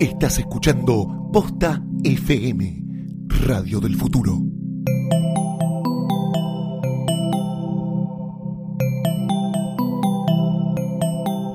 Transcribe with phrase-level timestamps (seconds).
[0.00, 2.84] Estás escuchando Posta FM,
[3.44, 4.38] Radio del Futuro.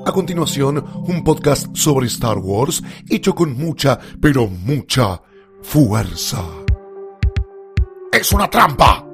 [0.06, 5.20] A continuación, un podcast sobre Star Wars hecho con mucha, pero mucha
[5.62, 6.44] fuerza.
[8.12, 9.05] ¡Es una trampa!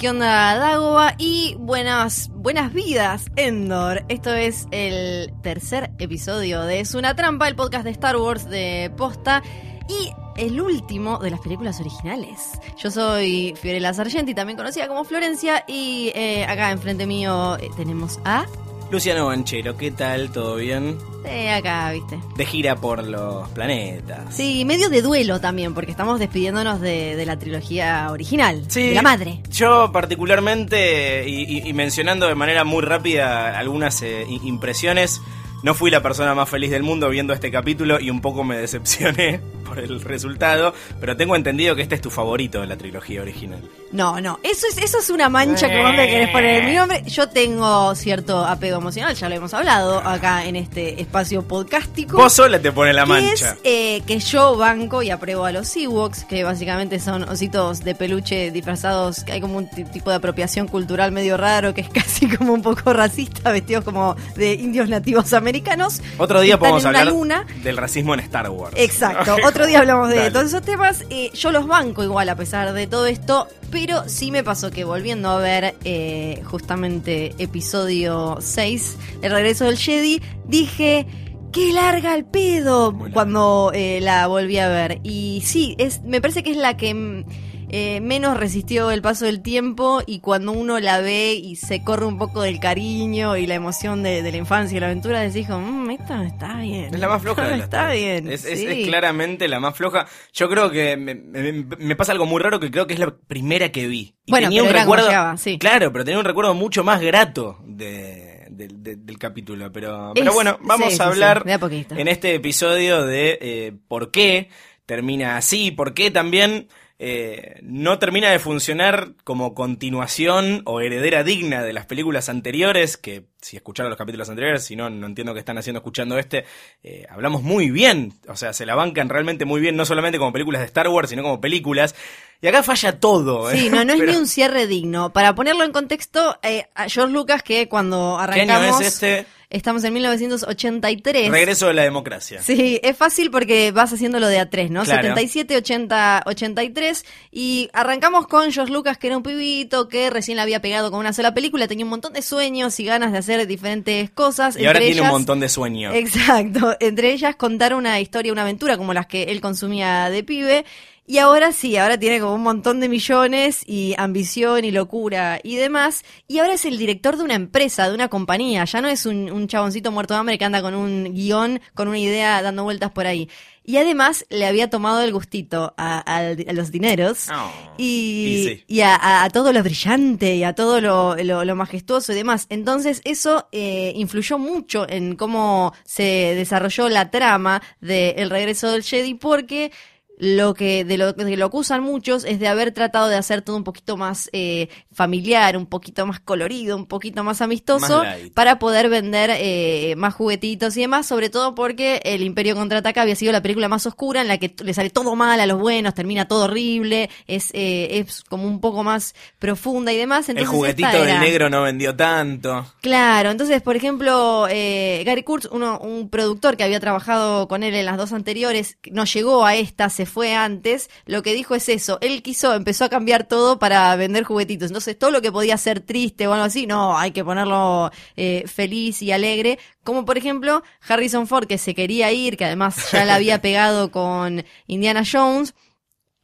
[0.00, 1.14] ¿Qué onda Dagoba?
[1.18, 4.02] Y buenas, buenas vidas, Endor.
[4.08, 8.90] Esto es el tercer episodio de Es una trampa, el podcast de Star Wars de
[8.96, 9.42] Posta.
[9.90, 10.10] Y
[10.42, 12.52] el último de las películas originales.
[12.78, 15.64] Yo soy Fiorella Sargenti, también conocida como Florencia.
[15.68, 18.46] Y eh, acá enfrente mío eh, tenemos a...
[18.90, 20.32] Luciano Banchero, ¿qué tal?
[20.32, 20.98] ¿Todo bien?
[21.24, 22.18] Eh, acá, viste.
[22.36, 24.34] De gira por los planetas.
[24.34, 28.64] Sí, medio de duelo también, porque estamos despidiéndonos de, de la trilogía original.
[28.68, 28.88] Sí.
[28.88, 29.40] De la madre.
[29.50, 35.20] Yo particularmente, y, y- y mencionando de manera muy rápida algunas eh, impresiones,
[35.62, 38.56] no fui la persona más feliz del mundo viendo este capítulo y un poco me
[38.56, 43.22] decepcioné por el resultado, pero tengo entendido que este es tu favorito de la trilogía
[43.22, 43.60] original.
[43.92, 46.76] No, no, eso es, eso es una mancha que vos me querés poner en mi
[46.76, 47.02] nombre.
[47.06, 52.16] Yo tengo cierto apego emocional, ya lo hemos hablado acá en este espacio podcástico.
[52.16, 53.52] Vos sola te pone la mancha.
[53.52, 57.94] es eh, que yo banco y apruebo a los Ewoks, que básicamente son ositos de
[57.94, 61.88] peluche disfrazados, que hay como un ti- tipo de apropiación cultural medio raro, que es
[61.92, 66.00] casi como un poco racista, vestidos como de indios nativos americanos.
[66.18, 67.46] Otro día podemos hablar luna.
[67.62, 68.74] del racismo en Star Wars.
[68.76, 70.30] Exacto, otro día hablamos de Dale.
[70.30, 71.04] todos esos temas.
[71.10, 74.84] Eh, yo los banco igual a pesar de todo esto, pero sí me pasó que
[74.84, 81.06] volviendo a ver eh, justamente episodio 6, El regreso del Jedi, dije...
[81.52, 82.96] ¡Qué larga el pedo!
[83.12, 85.00] Cuando eh, la volví a ver.
[85.02, 87.24] Y sí, es, me parece que es la que mm,
[87.72, 92.04] eh, menos resistió el paso del tiempo y cuando uno la ve y se corre
[92.04, 95.48] un poco del cariño y la emoción de, de la infancia y la aventura, decís,
[95.48, 96.92] mmm, esta está bien.
[96.94, 98.30] Es la más floja de las Está bien.
[98.30, 98.66] Es, es- sí.
[98.66, 100.06] es claramente la más floja.
[100.32, 103.14] Yo creo que me, me- me pasa algo muy raro que creo que es la
[103.16, 104.14] primera que vi.
[104.26, 105.06] Y Bueno, tenía pero un era recuerdo.
[105.08, 105.58] llegaba, sí.
[105.58, 109.70] Claro, pero tenía un recuerdo mucho más grato de, del- del- del capítulo.
[109.72, 114.48] Pero, pero bueno, vamos sí, a hablar en este episodio de eh, por qué
[114.86, 116.68] termina así, por qué también.
[117.02, 123.24] Eh, no termina de funcionar como continuación o heredera digna de las películas anteriores, que
[123.40, 126.44] si escucharon los capítulos anteriores, si no, no entiendo qué están haciendo escuchando este,
[126.82, 130.34] eh, hablamos muy bien, o sea, se la bancan realmente muy bien, no solamente como
[130.34, 131.94] películas de Star Wars, sino como películas,
[132.42, 133.50] y acá falla todo.
[133.50, 133.58] ¿eh?
[133.58, 135.12] Sí, no, no es Pero, ni un cierre digno.
[135.12, 139.26] Para ponerlo en contexto, eh, a George Lucas, que cuando ¿Qué año arrancamos, es este?
[139.50, 141.30] estamos en 1983.
[141.30, 142.40] Regreso de la democracia.
[142.40, 144.84] Sí, es fácil porque vas haciéndolo de a tres, ¿no?
[144.84, 145.02] Claro.
[145.02, 147.04] 77, 80, 83.
[147.32, 151.00] Y arrancamos con George Lucas, que era un pibito que recién la había pegado con
[151.00, 154.56] una sola película, tenía un montón de sueños y ganas de hacer diferentes cosas.
[154.56, 155.94] Y ahora tiene un montón de sueños.
[155.96, 160.64] Exacto, entre ellas contar una historia, una aventura como las que él consumía de pibe.
[161.10, 165.56] Y ahora sí, ahora tiene como un montón de millones y ambición y locura y
[165.56, 166.04] demás.
[166.28, 168.64] Y ahora es el director de una empresa, de una compañía.
[168.64, 171.88] Ya no es un, un chaboncito muerto de hambre que anda con un guion, con
[171.88, 173.28] una idea dando vueltas por ahí.
[173.64, 179.64] Y además le había tomado el gustito a, los dineros Oh, y, a, todo lo
[179.64, 182.46] brillante y a todo lo, lo- lo majestuoso y demás.
[182.50, 188.84] Entonces eso eh, influyó mucho en cómo se desarrolló la trama de El regreso del
[188.84, 189.72] Jedi porque
[190.20, 193.40] lo que de lo, de lo que usan muchos es de haber tratado de hacer
[193.40, 198.18] todo un poquito más eh, familiar, un poquito más colorido, un poquito más amistoso Más
[198.34, 203.16] para poder vender eh, más juguetitos y demás, sobre todo porque El Imperio Contraataca había
[203.16, 205.94] sido la película más oscura en la que le sale todo mal a los buenos,
[205.94, 210.28] termina todo horrible, es, eh, es como un poco más profunda y demás.
[210.28, 212.66] El juguetito del era- negro no vendió tanto.
[212.82, 217.74] Claro, entonces, por ejemplo, eh, Gary Kurtz, uno, un productor que había trabajado con él
[217.74, 221.68] en las dos anteriores, no llegó a esta, se fue antes, lo que dijo es
[221.68, 225.56] eso, él quiso, empezó a cambiar todo para vender juguetitos, entonces todo lo que podía
[225.56, 230.18] ser triste o algo así, no, hay que ponerlo eh, feliz y alegre, como por
[230.18, 235.02] ejemplo Harrison Ford, que se quería ir, que además ya la había pegado con Indiana
[235.10, 235.54] Jones,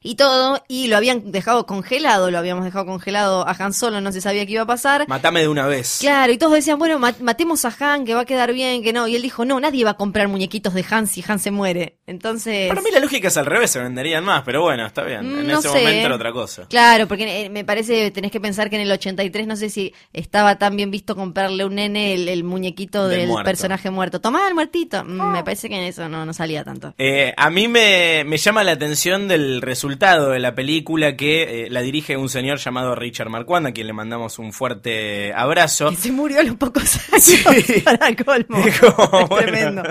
[0.07, 4.13] y todo, y lo habían dejado congelado, lo habíamos dejado congelado a Han Solo, no
[4.13, 5.07] se sabía qué iba a pasar.
[5.09, 5.99] Matame de una vez.
[6.01, 8.93] Claro, y todos decían, bueno, ma- matemos a Han, que va a quedar bien, que
[8.93, 9.09] no.
[9.09, 11.99] Y él dijo, no, nadie va a comprar muñequitos de Han si Han se muere.
[12.07, 12.69] Entonces...
[12.69, 15.21] Para mí la lógica es al revés, se venderían más, pero bueno, está bien.
[15.21, 15.79] En Mm, no ese sé.
[15.79, 16.67] momento era otra cosa.
[16.69, 19.93] Claro, porque eh, me parece, tenés que pensar que en el 83 no sé si
[20.13, 23.45] estaba tan bien visto comprarle a un nene el, el muñequito Del del, muerto.
[23.45, 24.21] personaje muerto.
[24.21, 25.03] Tomá el muertito.
[25.05, 26.95] Mm, Me parece que en eso no, no salía tanto.
[26.99, 31.71] Eh, a mí me, me llama la atención del resultado de la película que eh,
[31.71, 35.91] la dirige un señor llamado Richard Marquand, a quien le mandamos un fuerte abrazo.
[35.91, 36.83] Que se murió a los pocos
[37.13, 37.81] años Sí.
[37.85, 38.63] para colmo.
[38.81, 39.37] Como, Es bueno.
[39.37, 39.83] tremendo.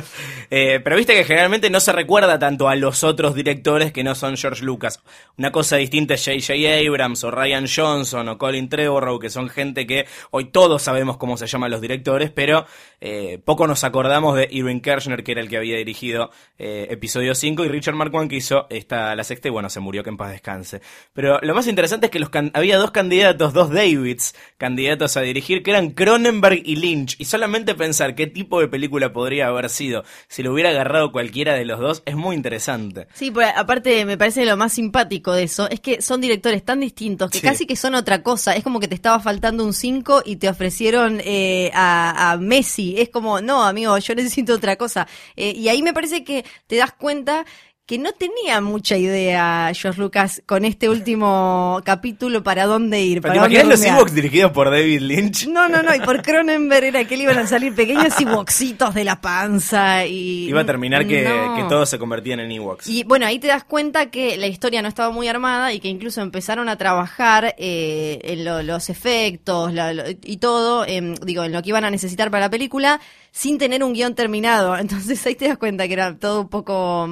[0.51, 4.13] Eh, pero viste que generalmente no se recuerda tanto a los otros directores que no
[4.15, 5.01] son George Lucas.
[5.37, 6.53] Una cosa distinta es J.J.
[6.87, 11.37] Abrams o Ryan Johnson o Colin Trevorrow, que son gente que hoy todos sabemos cómo
[11.37, 12.65] se llaman los directores, pero
[13.01, 17.65] eh, poco nos acordamos de Irving Kershner, que era el que había dirigido episodio 5,
[17.65, 20.31] y Richard Marquand, que hizo esta, la sexta, y bueno, se murió, que en paz
[20.31, 20.81] descanse.
[21.13, 25.21] Pero lo más interesante es que los can- había dos candidatos, dos Davids, candidatos a
[25.21, 29.69] dirigir, que eran Cronenberg y Lynch, y solamente pensar qué tipo de película podría haber
[29.69, 33.07] sido si lo hubiera agarrado cualquiera de los dos es muy interesante.
[33.13, 36.79] Sí, pero aparte me parece lo más simpático de eso es que son directores tan
[36.79, 37.43] distintos que Sí.
[37.45, 38.55] casi que son otra cosa.
[38.55, 42.95] Es como que te estaba faltando un 5 y te ofrecieron eh, a, a Messi.
[42.97, 45.07] Es como, no, amigo, yo necesito otra cosa.
[45.35, 47.45] Eh, y ahí me parece que te das cuenta
[47.85, 53.21] que no tenía mucha idea George Lucas con este último capítulo para dónde ir.
[53.21, 53.85] ¿Pero ¿Te para imaginas los.
[53.87, 55.47] Ewoks dirigidos por David Lynch?
[55.47, 58.95] No, no, no, y por Cronenberg era que le iban a salir pequeños y boxitos
[58.95, 60.47] de la panza y...
[60.49, 61.55] Iba a terminar que, No.
[61.55, 62.87] que todos se convertían en Ewoks.
[62.87, 65.87] Y bueno, ahí te das cuenta que la historia no estaba muy armada y que
[65.87, 71.43] incluso empezaron a trabajar eh, en lo- los efectos la- lo- y todo, em, digo,
[71.43, 72.99] en lo que iban a necesitar para la película,
[73.35, 74.77] sin tener un guion terminado.
[74.79, 77.05] Entonces ahí te das cuenta que era todo un poco...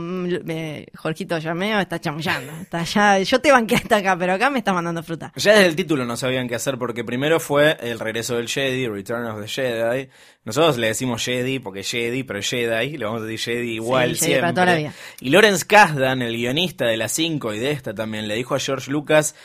[0.48, 2.54] eh, Jorgito Llameo está chamullando.
[2.62, 5.34] Está ya, yo te banqué hasta acá, pero acá me está mandando fruta.
[5.36, 8.88] Ya desde el título no sabían qué hacer porque primero fue el regreso del Jedi,
[8.88, 10.08] Return of the Jedi.
[10.46, 14.18] Nosotros le decimos Jedi porque Jedi, pero Jedi, le vamos a decir Jedi igual Jedi
[14.20, 14.42] siempre.
[14.42, 14.94] para toda la vida.
[15.20, 18.60] Y Lawrence Kasdan, el guionista de la 5 y de esta también, le dijo a
[18.60, 19.36] George Lucas,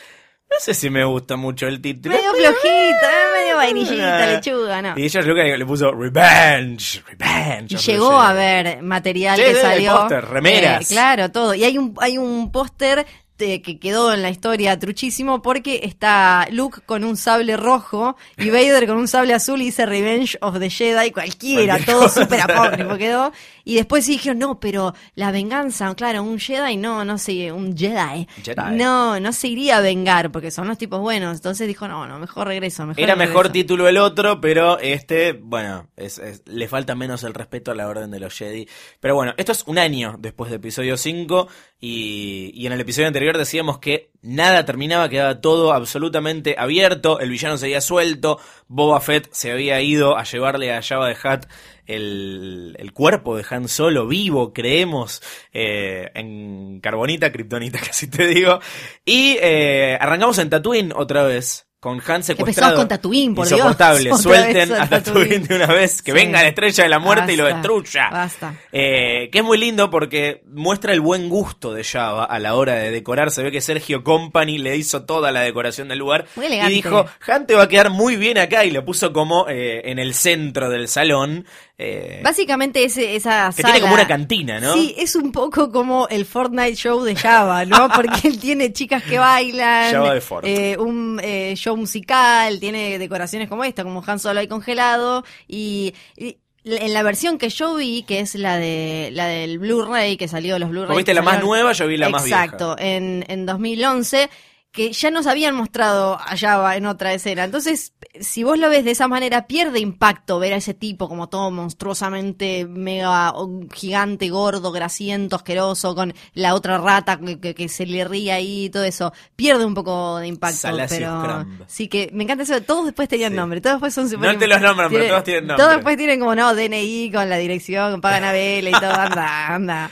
[0.51, 2.15] no sé si me gusta mucho el título.
[2.15, 4.25] Medio flojito, eh, medio vainillita, Ah.
[4.27, 4.93] lechuga, ¿no?
[4.97, 7.73] Y George Lucas le puso Revenge, Revenge.
[7.75, 8.27] Y llegó Jedi".
[8.29, 9.95] a ver material Sí, que sí, salió.
[9.95, 10.89] póster, remeras.
[10.91, 11.53] Eh, claro, todo.
[11.53, 13.05] Y hay un, hay un póster
[13.41, 18.49] eh, que quedó en la historia truchísimo porque está Luke con un sable rojo y
[18.49, 22.41] Vader con un sable azul y dice Revenge of the Jedi, cualquiera, Cualquier todo súper
[22.41, 23.31] apócrifo quedó.
[23.69, 27.77] Y después sí dijeron, no, pero la venganza, claro, un Jedi, no, no sé, un
[27.77, 28.27] Jedi.
[28.43, 28.75] Jedi.
[28.75, 31.35] No, no se iría a vengar porque son los tipos buenos.
[31.35, 33.29] Entonces dijo, no, no, mejor regreso, mejor Era regreso.
[33.31, 37.75] mejor título el otro, pero este, bueno, es- es- le falta menos el respeto a
[37.75, 38.67] la orden de los Jedi.
[38.99, 41.47] Pero bueno, esto es un año después de episodio 5
[41.79, 47.29] y, y en el episodio anterior decíamos que nada terminaba, quedaba todo absolutamente abierto, el
[47.29, 51.45] villano seguía suelto, Boba Fett se había ido a llevarle a Java de Hutt
[51.89, 55.21] el, el cuerpo de Han Solo vivo, creemos,
[55.53, 58.59] eh, en carbonita, kriptonita, casi te digo.
[59.05, 61.65] Y eh, arrancamos en Tatooine otra vez.
[61.81, 62.75] Con Han secuestrado.
[62.75, 63.57] con Tatooine, por Dios.
[63.57, 64.09] Insoportable.
[64.11, 66.01] Otra Suelten a Tatooine de una vez.
[66.01, 66.15] Que Sí.
[66.17, 68.09] venga la estrella de la muerte y lo destruya.
[68.11, 68.53] basta.
[68.73, 72.73] Eh, que es muy lindo porque muestra el buen gusto de Java a la hora
[72.73, 73.31] de decorar.
[73.31, 76.25] Se ve que Sergio Company le hizo toda la decoración del lugar.
[76.35, 78.65] Muy y dijo, Han te va a quedar muy bien acá.
[78.65, 81.45] Y lo puso como eh, en el centro del salón.
[81.81, 83.73] Eh, Básicamente ese, esa que sala...
[83.73, 84.73] tiene como una cantina, ¿no?
[84.73, 87.87] Sí, es un poco como el Fortnite Show de Java, ¿no?
[87.95, 90.45] Porque él tiene chicas que bailan, Java de Fort.
[90.45, 95.93] eh, un eh, show musical, tiene decoraciones como esta, como Han Solo ahí congelado y...
[96.17, 100.27] y en la versión que yo vi, que es la de la del Blu-ray, que
[100.27, 100.97] salió los Blu-ray.
[100.97, 102.43] Viste la más nueva, yo vi la más vieja.
[102.43, 104.29] Exacto, en, en 2011,
[104.71, 107.43] que ya nos habían mostrado a Java en otra escena.
[107.43, 111.27] Entonces, si vos lo ves de esa manera, pierde impacto ver a ese tipo como
[111.27, 113.33] todo monstruosamente mega
[113.73, 118.65] gigante, gordo, grasiento, asqueroso, con la otra rata que, que- que se le ríe ahí
[118.65, 119.11] y todo eso.
[119.35, 120.57] Pierde un poco de impacto.
[120.57, 121.61] Salacious pero Crumb.
[121.67, 122.61] sí que me encanta eso.
[122.61, 123.37] Todos después tenían Sí.
[123.37, 125.63] nombre, todos después son super- No te los nombran, pero todos tienen nombre.
[125.63, 129.47] Todos después tienen como, no, DNI con la dirección, pagan a vela y todo, anda,
[129.47, 129.89] anda.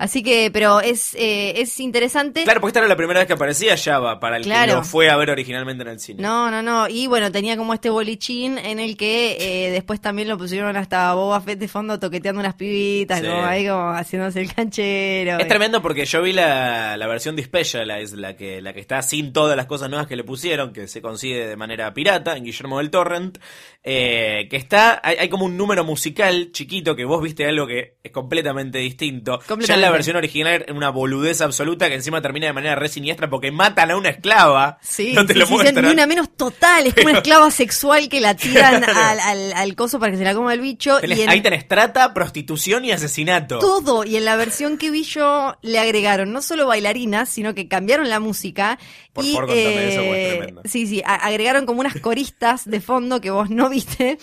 [0.00, 2.44] Así que, pero es, eh, es interesante.
[2.44, 5.10] Claro, porque esta era la primera vez que aparecía Java para el que lo fue
[5.10, 6.22] a ver originalmente en el cine.
[6.22, 6.88] No, no, no.
[6.88, 11.12] Y bueno, tenía como este bolichín en el que eh, después también lo pusieron hasta
[11.12, 13.26] Boba Fett de fondo toqueteando unas pibitas, Sí.
[13.26, 15.38] como ahí como haciéndose el canchero.
[15.38, 19.02] Es tremendo porque yo vi la, la versión de Specialized, la que, la que está
[19.02, 22.44] sin todas las cosas nuevas que le pusieron, que se consigue de manera pirata en
[22.44, 23.36] Guillermo del Torrent,
[23.84, 27.96] eh, que está, hay, hay como un número musical chiquito que vos viste algo que
[28.02, 29.40] es completamente distinto.
[29.46, 33.28] Completamente la versión original era una boludez absoluta que encima termina de manera re siniestra
[33.28, 34.78] porque matan a una esclava.
[34.82, 35.84] Sí, no te sí, lo sí, muestran.
[35.84, 39.74] ni una menos total, es como una esclava sexual que la tiran al, al, al
[39.76, 41.00] coso para que se la coma el bicho.
[41.00, 43.58] Tenés- y en Ahí tenés trata, prostitución y asesinato.
[43.58, 47.68] todo, y en la versión que vi yo le agregaron no solo bailarinas, sino que
[47.68, 48.78] cambiaron la música.
[49.12, 50.62] Por y, favor, contame eso, porque es eh, tremendo.
[50.64, 54.18] Sí, sí, agregaron como unas coristas de fondo que vos no viste.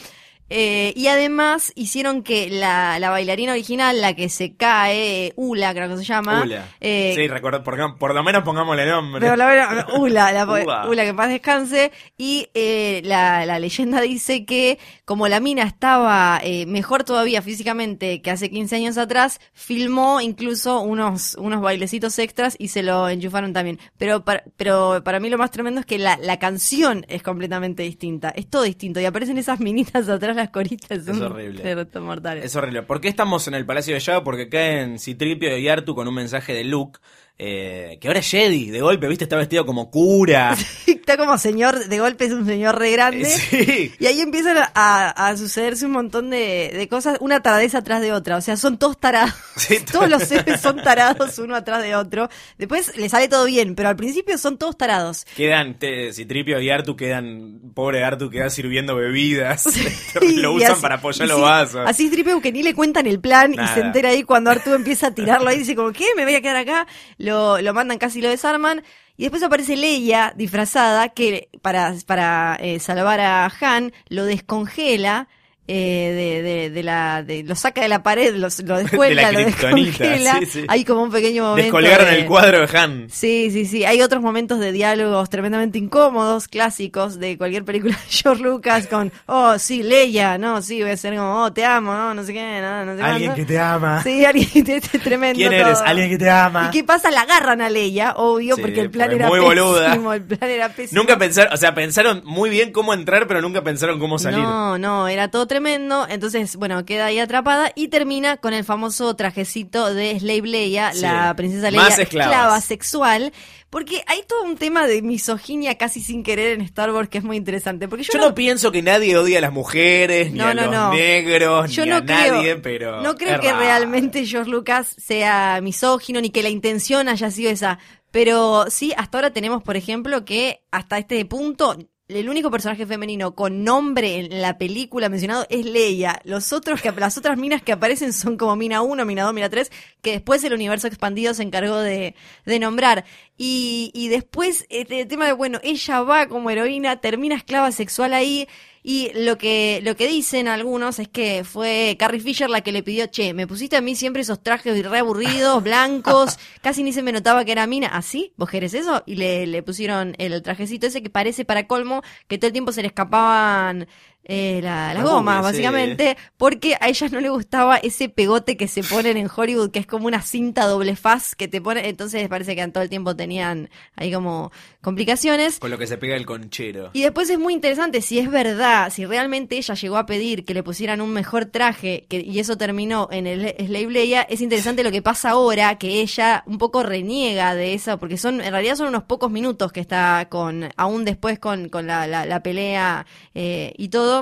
[0.49, 5.89] Eh, y además hicieron que la, la bailarina original, la que se cae, Ula creo
[5.89, 6.41] que se llama.
[6.43, 6.65] Ula.
[6.79, 9.19] eh, sí, recuerda, por, por lo menos pongámosle nombre.
[9.21, 9.47] pero la
[9.99, 10.87] Ula, la, Ula.
[10.87, 11.91] Ula, que paz descanse.
[12.17, 18.31] Y eh, la, la leyenda dice que como la mina estaba mejor todavía físicamente que
[18.31, 23.79] hace 15 años atrás, filmó incluso unos, unos bailecitos extras y se lo enchufaron también.
[23.97, 27.83] Pero para, pero para mí lo más tremendo es que la, la canción es completamente
[27.83, 28.29] distinta.
[28.29, 28.99] Es todo distinto.
[28.99, 31.03] Y aparecen esas minitas atrás, las coritas.
[31.05, 31.85] Son horrible.
[31.99, 32.45] mortales.
[32.45, 32.83] Es horrible.
[32.83, 34.23] ¿Por qué estamos en el Palacio de Yago?
[34.23, 36.99] Porque caen Citripio y Artu con un mensaje de Luke.
[37.39, 40.55] Eh, que ahora es Jedi, de golpe, viste, está vestido como cura.
[41.07, 43.23] Está como señor, de golpe es un señor re grande.
[43.29, 43.93] sí.
[43.97, 48.11] Y ahí empiezan a, a sucederse un montón de, de cosas, una taradeza atrás de
[48.11, 48.35] otra.
[48.35, 49.33] O sea, son todos tarados.
[49.55, 52.27] Sí, todos los seres son tarados uno atrás de otro.
[52.57, 55.25] Después le sale todo bien, pero al principio son todos tarados.
[55.37, 59.63] Quedan, te- Citripio y Artu quedan, pobre Artu queda sirviendo bebidas.
[60.21, 61.83] Lo usan así- para apoyar los vasos.
[61.87, 65.07] Así Tripio que ni le cuentan el plan y se entera ahí cuando Arturo empieza
[65.07, 65.59] a tirarlo ahí.
[65.59, 66.07] Dice como, ¿qué?
[66.17, 66.85] ¿Me voy a quedar acá?
[67.27, 68.83] Lo, lo mandan casi lo desarman.
[69.17, 75.27] Y después aparece Leia disfrazada que para, para eh, salvar a Han lo descongela.
[75.67, 78.47] Eh, de, de, de la, de, lo saca de la pared, lo
[78.77, 80.39] descuelga, lo descongela.
[80.39, 80.65] sí, sí.
[80.69, 81.63] Hay como un pequeño momento.
[81.63, 83.07] Descolgaron de- el cuadro de Han.
[83.09, 83.83] Sí, sí, sí.
[83.85, 89.11] Hay otros momentos de diálogos tremendamente incómodos, clásicos de cualquier película de George Lucas con,
[89.25, 92.33] oh, sí, Leia, no, sí, voy a ser como, oh, te amo, no, no sé
[92.33, 93.35] qué, no, no sé Alguien cuánto.
[93.35, 94.03] que te ama.
[94.03, 95.37] Sí, alguien que es tremendo.
[95.37, 95.79] ¿Quién eres?
[95.85, 96.67] Alguien que te ama.
[96.69, 97.11] ¿Y qué pasa?
[97.11, 99.65] La agarran a Leia, obvio, Sí, porque el plan era muy pésimo.
[99.65, 100.15] boluda.
[100.15, 101.01] El plan era pésimo.
[101.01, 104.39] Nunca pensaron, o sea, pensaron muy bien cómo entrar, pero nunca pensaron cómo salir.
[104.39, 105.56] No, no, era todo tremendo.
[105.65, 111.01] Entonces, bueno, queda ahí atrapada y termina con el famoso trajecito de Slave Leia, Sí.
[111.01, 113.33] la princesa Leia, esclava sexual.
[113.69, 117.23] Porque hay todo un tema de misoginia casi sin querer en Star Wars que es
[117.25, 117.87] muy interesante.
[117.89, 120.93] Porque yo, Yo no pienso que nadie odie a las mujeres, ni a no, los
[120.95, 123.01] negros, yo ni no a creo, nadie, pero.
[123.01, 123.59] no creo que raro.
[123.59, 127.77] realmente George Lucas sea misógino ni que la intención haya sido esa.
[128.09, 131.77] Pero sí, hasta ahora tenemos, por ejemplo, que hasta este punto
[132.09, 136.21] el único personaje femenino con nombre en la película mencionado es Leia.
[136.23, 139.49] Los otros que las otras minas que aparecen son como Mina 1, Mina 2, Mina
[139.49, 139.69] 3,
[140.01, 143.03] que después el universo expandido se encargó de, de nombrar.
[143.37, 148.47] Y, y después este tema de, bueno, ella va como heroína, termina esclava sexual ahí.
[148.89, 152.83] Y lo que, lo que dicen algunos es que fue Carrie Fisher la que le
[152.83, 157.03] pidió, che, me pusiste a mí siempre esos trajes re aburridos, blancos, casi ni se
[157.03, 157.89] me notaba que era mina.
[157.89, 158.31] ¿Así?
[158.37, 159.03] ¿Vos querés eso?
[159.05, 162.71] Y le, le pusieron el trajecito ese que parece para colmo que todo el tiempo
[162.71, 163.89] se le escapaban
[164.23, 165.43] eh, la- las gomas, sí.
[165.43, 169.79] básicamente, porque a ellas no le gustaba ese pegote que se ponen en Hollywood, que
[169.79, 173.15] es como una cinta doble faz que te ponen, entonces parece que todo el tiempo
[173.15, 175.59] tenían ahí como complicaciones.
[175.59, 176.89] Con lo que se pega el conchero.
[176.93, 180.53] Y después es muy interesante si es verdad, si realmente ella llegó a pedir que
[180.53, 184.83] le pusieran un mejor traje que, y eso terminó en el Slave Leia, es interesante
[184.83, 188.75] lo que pasa ahora, que ella un poco reniega de eso, porque son en realidad
[188.75, 193.05] son unos pocos minutos que está con, aún después con, con la, la, la pelea
[193.35, 194.16] eh, y todo.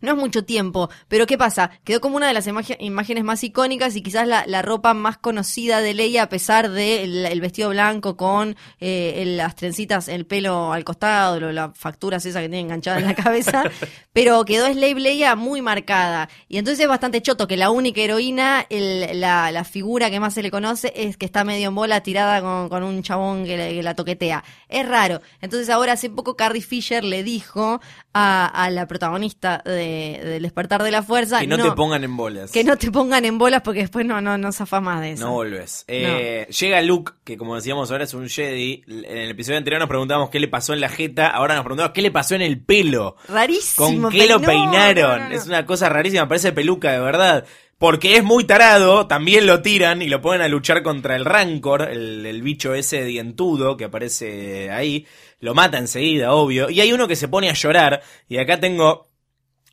[0.00, 1.70] No es mucho tiempo, pero ¿qué pasa?
[1.84, 5.80] Quedó como una de las imágenes más icónicas y quizás la, la ropa más conocida
[5.80, 10.72] de Leia, a pesar del el vestido blanco con eh, el- las trencitas, el pelo
[10.72, 13.62] al costado, lo- las facturas esas que tiene enganchadas en la cabeza,
[14.12, 16.28] pero quedó Slave Leia muy marcada.
[16.48, 20.34] Y entonces es bastante choto que la única heroína, el- la, la figura que más
[20.34, 23.56] se le conoce, es que está medio en bola tirada con, con un chabón que,
[23.56, 24.44] le- que la toquetea.
[24.68, 25.20] Es raro.
[25.40, 27.80] Entonces ahora hace poco Carrie Fisher le dijo
[28.14, 32.16] a, a la protagonista de, del despertar de la fuerza Que no, te pongan en
[32.16, 32.50] bolas.
[32.50, 35.26] que no te pongan en bolas porque después no, no, no zafás más de eso.
[35.26, 35.84] No volves.
[35.88, 38.82] Eh, Llega Luke, que como decíamos ahora es un Jedi.
[38.86, 41.28] En el episodio anterior nos preguntábamos qué le pasó en la jeta.
[41.28, 43.16] Ahora nos preguntamos qué le pasó en el pelo.
[43.28, 44.02] Rarísimo.
[44.02, 45.18] ¿Con qué lo no, peinaron?
[45.18, 45.34] no, no, no.
[45.36, 47.44] Es una cosa rarísima, parece peluca de verdad.
[47.78, 51.88] Porque es muy tarado, también lo tiran y lo ponen a luchar contra el Rancor,
[51.90, 55.06] el, el bicho ese dientudo que aparece ahí.
[55.40, 56.68] Lo mata enseguida, obvio.
[56.68, 58.02] Y hay uno que se pone a llorar.
[58.28, 59.06] Y acá tengo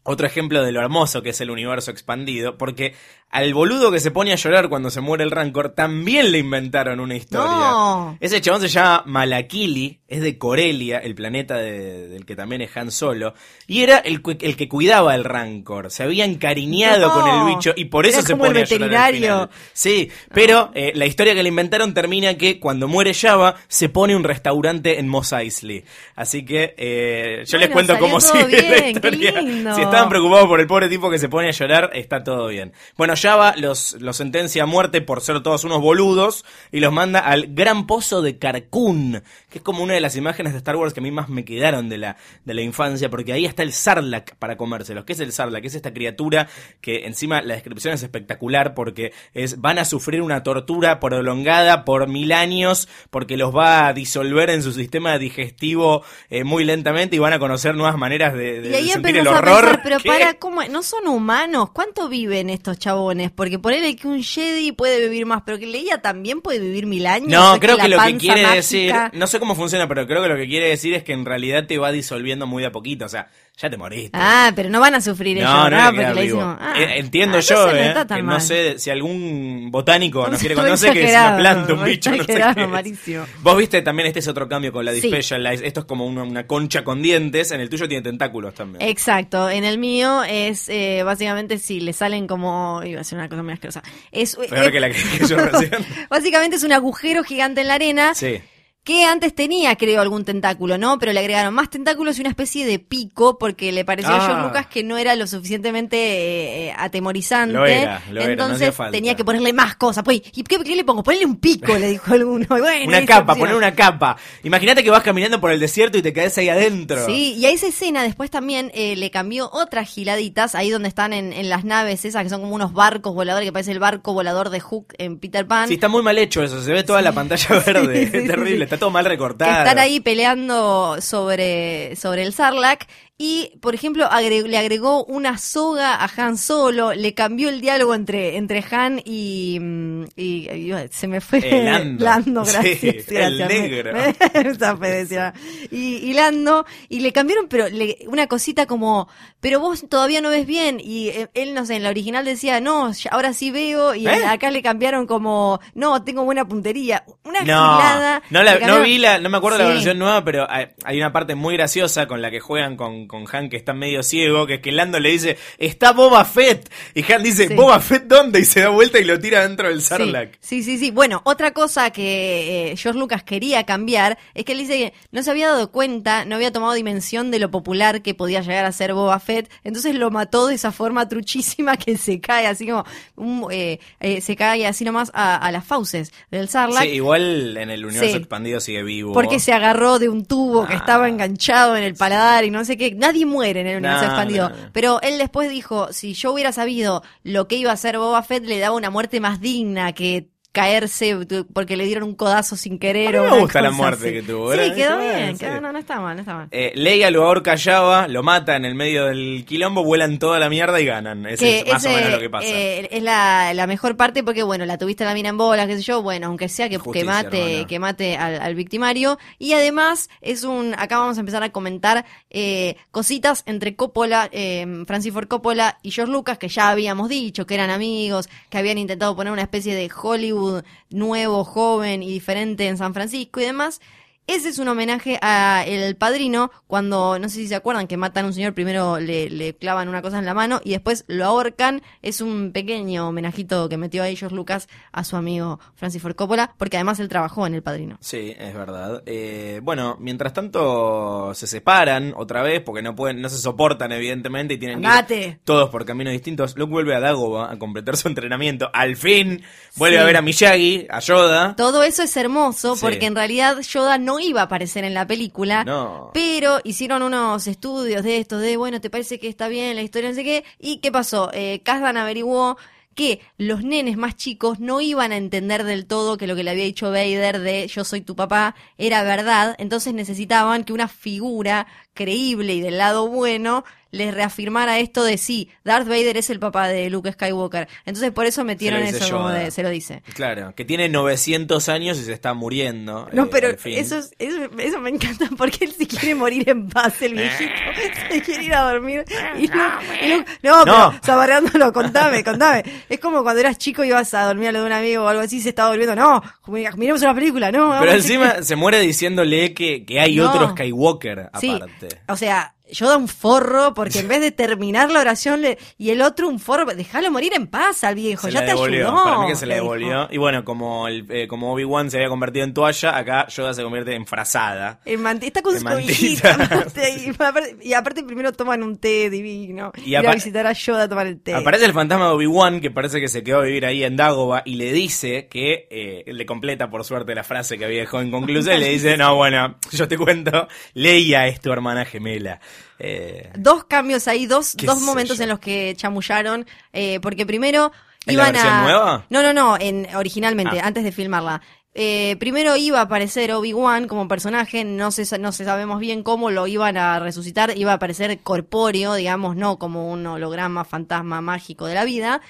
[0.10, 2.58] otro ejemplo de lo hermoso que es el universo expandido.
[2.58, 2.96] Porque
[3.30, 7.02] al boludo que se pone a llorar cuando se muere el Rancor, también le inventaron
[7.02, 7.52] una historia.
[7.52, 8.18] No.
[8.22, 12.76] Ese chabón se llama Malakili, es de Corelia, el planeta de- del que también es
[12.78, 13.34] Han Solo,
[13.68, 15.92] y era el, el que cuidaba el Rancor.
[15.92, 18.66] Se había encariñado No, con el bicho y por eso se como el pone a
[18.66, 19.34] llorar al veterinario.
[19.36, 19.50] final.
[19.74, 24.16] Sí, pero eh, la historia que le inventaron termina que cuando muere Java se pone
[24.16, 25.84] un restaurante en Mos Eisley.
[26.16, 29.34] Así que eh, yo les cuento cómo sigue la bien, historia.
[29.76, 32.72] Si estaban preocupados por el pobre tipo que se pone a llorar, está todo bien.
[32.98, 37.20] Bueno, Java los, los sentencia a muerte por ser todos unos boludos y los manda
[37.20, 40.94] al Gran Pozo de Carcún, que es como una de las imágenes de Star Wars
[40.94, 43.74] que a mí más me quedaron de la, de la infancia, porque ahí está el
[43.74, 45.06] Sarlacc para comérselos.
[45.06, 45.66] ¿Qué es el Sarlacc?
[45.66, 46.48] Es esta criatura
[46.82, 52.08] que encima la descripción es espectacular porque es, van a sufrir una tortura prolongada por
[52.08, 57.20] mil años porque los va a disolver en su sistema digestivo eh, muy lentamente y
[57.20, 59.62] van a conocer nuevas maneras de, de Y ahí sentir el a horror.
[59.62, 60.08] pensar, pero ¿Qué?
[60.10, 60.64] para, ¿cómo?
[60.66, 61.72] ¿No son humanos?
[61.72, 63.32] ¿Cuánto viven estos chabones?
[63.32, 67.06] Porque ponele que un Jedi puede vivir más, pero que Leia también puede vivir mil
[67.08, 67.30] años.
[67.30, 70.30] No, creo que lo que quiere mágica- decir, no sé cómo funciona, pero creo que
[70.30, 73.06] lo que quiere decir es que en realidad te va disolviendo muy de a poquito,
[73.06, 74.12] o sea, ya te moriste.
[74.14, 77.42] Ah, pero no van a sufrir ellos, no, no, Porque le ah, Eh, Entiendo ah,
[77.42, 81.38] yo, eh, que no sé si algún botánico nos quiere Re conocer que es una
[81.38, 83.22] planta, un bicho, no sé qué.
[83.42, 85.02] Vos viste también este es otro cambio con la Sí.
[85.02, 88.88] Dispecialized, esto es como una, una concha con dientes, en el tuyo tiene tentáculos también.
[88.88, 93.30] Exacto, en el mío es eh, básicamente si le salen como iba a ser una
[93.30, 93.84] cosa muy asquerosa.
[94.12, 95.72] Es Peor que la que yo recién.
[96.10, 98.40] básicamente es un agujero gigante en la arena Sí.
[98.88, 100.98] Que antes tenía, creo, algún tentáculo, ¿no?
[100.98, 104.26] Pero le agregaron más tentáculos y una especie de pico porque le pareció a Ah.
[104.28, 107.54] George Lucas que no era lo suficientemente eh, atemorizante.
[107.54, 110.06] Lo era, lo era, no Entonces tenía que ponerle más cosas.
[110.06, 111.04] Pues, ¿y qué, qué le pongo?
[111.04, 112.46] Ponle un pico, le dijo alguno.
[112.58, 113.40] Bueno, Una capa, opción.
[113.40, 114.16] poner una capa.
[114.44, 117.06] Imagínate que vas caminando por el desierto y te caes ahí adentro.
[117.06, 121.12] Sí, y a esa escena después también eh, le cambió otras giladitas, ahí donde están
[121.12, 124.14] en, en las naves esas, que son como unos barcos voladores, que parece el barco
[124.14, 125.68] volador de Hook en Peter Pan.
[125.68, 128.66] Sí, está muy mal hecho eso, se ve toda la pantalla verde, Sí, es terrible,
[128.66, 128.70] sí.
[128.78, 129.52] Está todo mal que recortado.
[129.52, 132.88] están ahí peleando sobre, sobre el Sarlacc.
[133.20, 137.96] Y, por ejemplo, agre- le agregó una soga a Han Solo, le cambió el diálogo
[137.96, 141.64] entre, entre Han y, mm, y- y- se me fue Eh,
[141.98, 142.44] Lando.
[142.44, 142.78] gracias.
[143.06, 143.94] Sí, el negro.
[144.82, 145.34] Decía.
[145.72, 149.08] Y, y Lando, y le cambiaron, pero le- una cosita como,
[149.40, 150.80] pero vos todavía no ves bien.
[150.80, 153.96] Y eh, él, no sé, en la original decía, no, ahora sí veo.
[153.96, 154.26] Y ¿Eh?
[154.26, 157.04] acá le cambiaron como, no, tengo buena puntería.
[157.24, 158.22] Una No, gilada.
[158.30, 159.74] no, la- no vi la, no me acuerdo de la Sí.
[159.76, 163.26] versión nueva, pero hay, hay una parte muy graciosa con la que juegan con, con
[163.32, 167.10] Han que está medio ciego, que es que Lando le dice, está Boba Fett, y
[167.12, 167.54] Han dice, Sí.
[167.56, 168.40] ¿Boba Fett dónde?
[168.40, 170.36] Y se da vuelta y lo tira dentro del Sarlacc.
[170.40, 170.92] Sí, sí, sí.
[170.92, 175.24] Bueno, otra cosa que eh, George Lucas quería cambiar es que él dice que no
[175.24, 178.72] se había dado cuenta, no había tomado dimensión de lo popular que podía llegar a
[178.72, 182.86] ser Boba Fett, entonces lo mató de esa forma truchísima que se cae así como,
[183.16, 186.84] un, eh, eh, se cae así nomás a, a las fauces del Sarlacc.
[186.84, 188.18] Sí, igual en el universo Sí.
[188.18, 189.14] expandido sigue vivo.
[189.14, 190.78] Porque se agarró de un tubo que Ah.
[190.78, 192.92] estaba enganchado en el paladar y no sé qué.
[192.98, 194.50] Nadie muere en el universo No, expandido.
[194.50, 194.70] no, no.
[194.74, 198.44] Pero él después dijo, si yo hubiera sabido lo que iba a hacer Boba Fett,
[198.46, 200.30] le daba una muerte más digna que
[200.62, 201.16] caerse
[201.54, 203.16] porque le dieron un codazo sin querer.
[203.18, 204.14] A mí me gusta la muerte así.
[204.16, 204.76] que tuvo, Sí, ¿verdad?
[204.76, 205.38] quedó Sí, bien.
[205.38, 205.46] sí.
[205.46, 206.48] quedó- no, no está mal, no está mal.
[206.50, 210.50] Eh, Leia lo ahorca Java, lo mata en el medio del quilombo, vuelan toda la
[210.50, 211.24] mierda y ganan.
[211.38, 212.48] Que es más o menos lo que pasa.
[212.48, 215.76] eh, es la, la mejor parte porque, bueno, la tuviste la mina en bolas, qué
[215.78, 217.68] sé yo, bueno, aunque sea que, mate, hermana.
[217.68, 219.20] que mate al, al victimario.
[219.38, 224.66] Y además es un, acá vamos a empezar a comentar eh, cositas entre Coppola, eh,
[224.88, 228.78] Francis Ford Coppola y George Lucas, que ya habíamos dicho que eran amigos, que habían
[228.80, 230.47] intentado poner una especie de Hollywood
[230.90, 233.82] nuevo, joven y diferente en San Francisco y demás.
[234.28, 238.26] Ese es un homenaje a El Padrino, cuando, no sé si se acuerdan, que matan
[238.26, 241.24] a un señor, primero le, le clavan una cosa en la mano y después lo
[241.26, 241.82] ahorcan.
[242.02, 246.54] Es un pequeño homenajito que metió ahí George Lucas a su amigo Francis Ford Coppola,
[246.58, 247.98] porque además él trabajó en El Padrino.
[248.02, 249.02] Sí, es verdad.
[249.06, 254.56] Eh, bueno, mientras tanto se separan otra vez porque no pueden, no se soportan evidentemente
[254.56, 256.56] y tienen que todos por caminos distintos.
[256.58, 258.70] Luke vuelve a Dagobah a completar su entrenamiento.
[258.74, 259.42] Al fin
[259.76, 260.02] vuelve Sí.
[260.02, 261.56] a ver a Miyagi, a Yoda.
[261.56, 262.82] Todo eso es hermoso Sí.
[262.82, 265.64] porque en realidad Yoda no iba a aparecer en la película.
[265.64, 266.12] No.
[266.14, 270.10] Pero hicieron unos estudios de esto, de bueno, ¿te parece que está bien la historia?
[270.10, 270.44] No sé qué.
[270.60, 271.32] ¿Y qué pasó?
[271.34, 272.58] Eh, averiguó
[272.98, 276.50] que los nenes más chicos no iban a entender del todo que lo que le
[276.50, 281.68] había dicho Vader de yo soy tu papá era verdad, entonces necesitaban que una figura
[281.94, 283.64] creíble y del lado bueno
[283.98, 287.68] les reafirmara esto de sí, Darth Vader es el papá de Luke Skywalker.
[287.86, 290.04] Entonces por eso metieron eso como de, se lo dice.
[290.14, 293.08] Claro, que tiene 900 años y se está muriendo.
[293.12, 296.70] No, eh, pero eso, es- eso, eso me encanta porque él sí quiere morir en
[296.70, 297.52] paz, el viejito.
[298.12, 299.04] Se quiere ir a dormir.
[299.38, 299.60] Y Luke,
[300.04, 300.90] y Luke- no, No.
[300.92, 302.64] pero saboreándolo, contame, contame.
[302.90, 305.08] Es como cuando eras chico y ibas a dormir a lo de un amigo o
[305.08, 305.96] algo así, se estaba volviendo.
[305.96, 307.70] No, miremos una película, no.
[307.80, 307.94] Pero vamos".
[307.96, 310.30] encima se muere diciéndole que, que hay No.
[310.32, 311.88] otro Skywalker Sí, aparte.
[312.08, 315.90] o sea, yo da un forro porque en vez de terminar la oración le, y
[315.90, 318.88] el otro un forro, déjalo morir en paz al viejo, Se ya te devolvió.
[318.88, 319.04] ayudó.
[319.04, 320.08] Para mí que se la le devolvió.
[320.12, 323.64] Y bueno, como, el, eh, como Obi-Wan se había convertido en toalla, acá Yoda se
[323.64, 324.80] convierte en frazada.
[324.86, 325.04] En
[325.44, 326.38] con En su mantita.
[327.06, 329.72] y, aparte, y aparte primero toman un té divino.
[329.84, 331.34] Y Y a visitar a Yoda a tomar el té.
[331.34, 334.44] Aparece el fantasma de Obi-Wan, que parece que se quedó a vivir ahí en Dagobah,
[334.46, 338.56] y le dice que, eh, le completa por suerte la frase que había dejado inconclusa,
[338.56, 342.40] y le dice, no, bueno, yo te cuento, Leia es tu hermana gemela.
[342.80, 347.72] Eh, Dos cambios ahí, dos, ¿Qué dos momentos en los que chamullaron, eh, porque primero
[348.06, 348.62] ¿En la iban versión a...
[348.64, 349.06] nueva?
[349.10, 350.68] No, no, no, en, originalmente, Ah.
[350.68, 351.42] antes de filmarla.
[351.80, 356.32] Eh, primero iba a aparecer Obi-Wan como personaje, no se, no se sabemos bien cómo
[356.32, 361.68] lo iban a resucitar, iba a aparecer corpóreo, digamos, no como un holograma fantasma mágico
[361.68, 362.22] de la vida.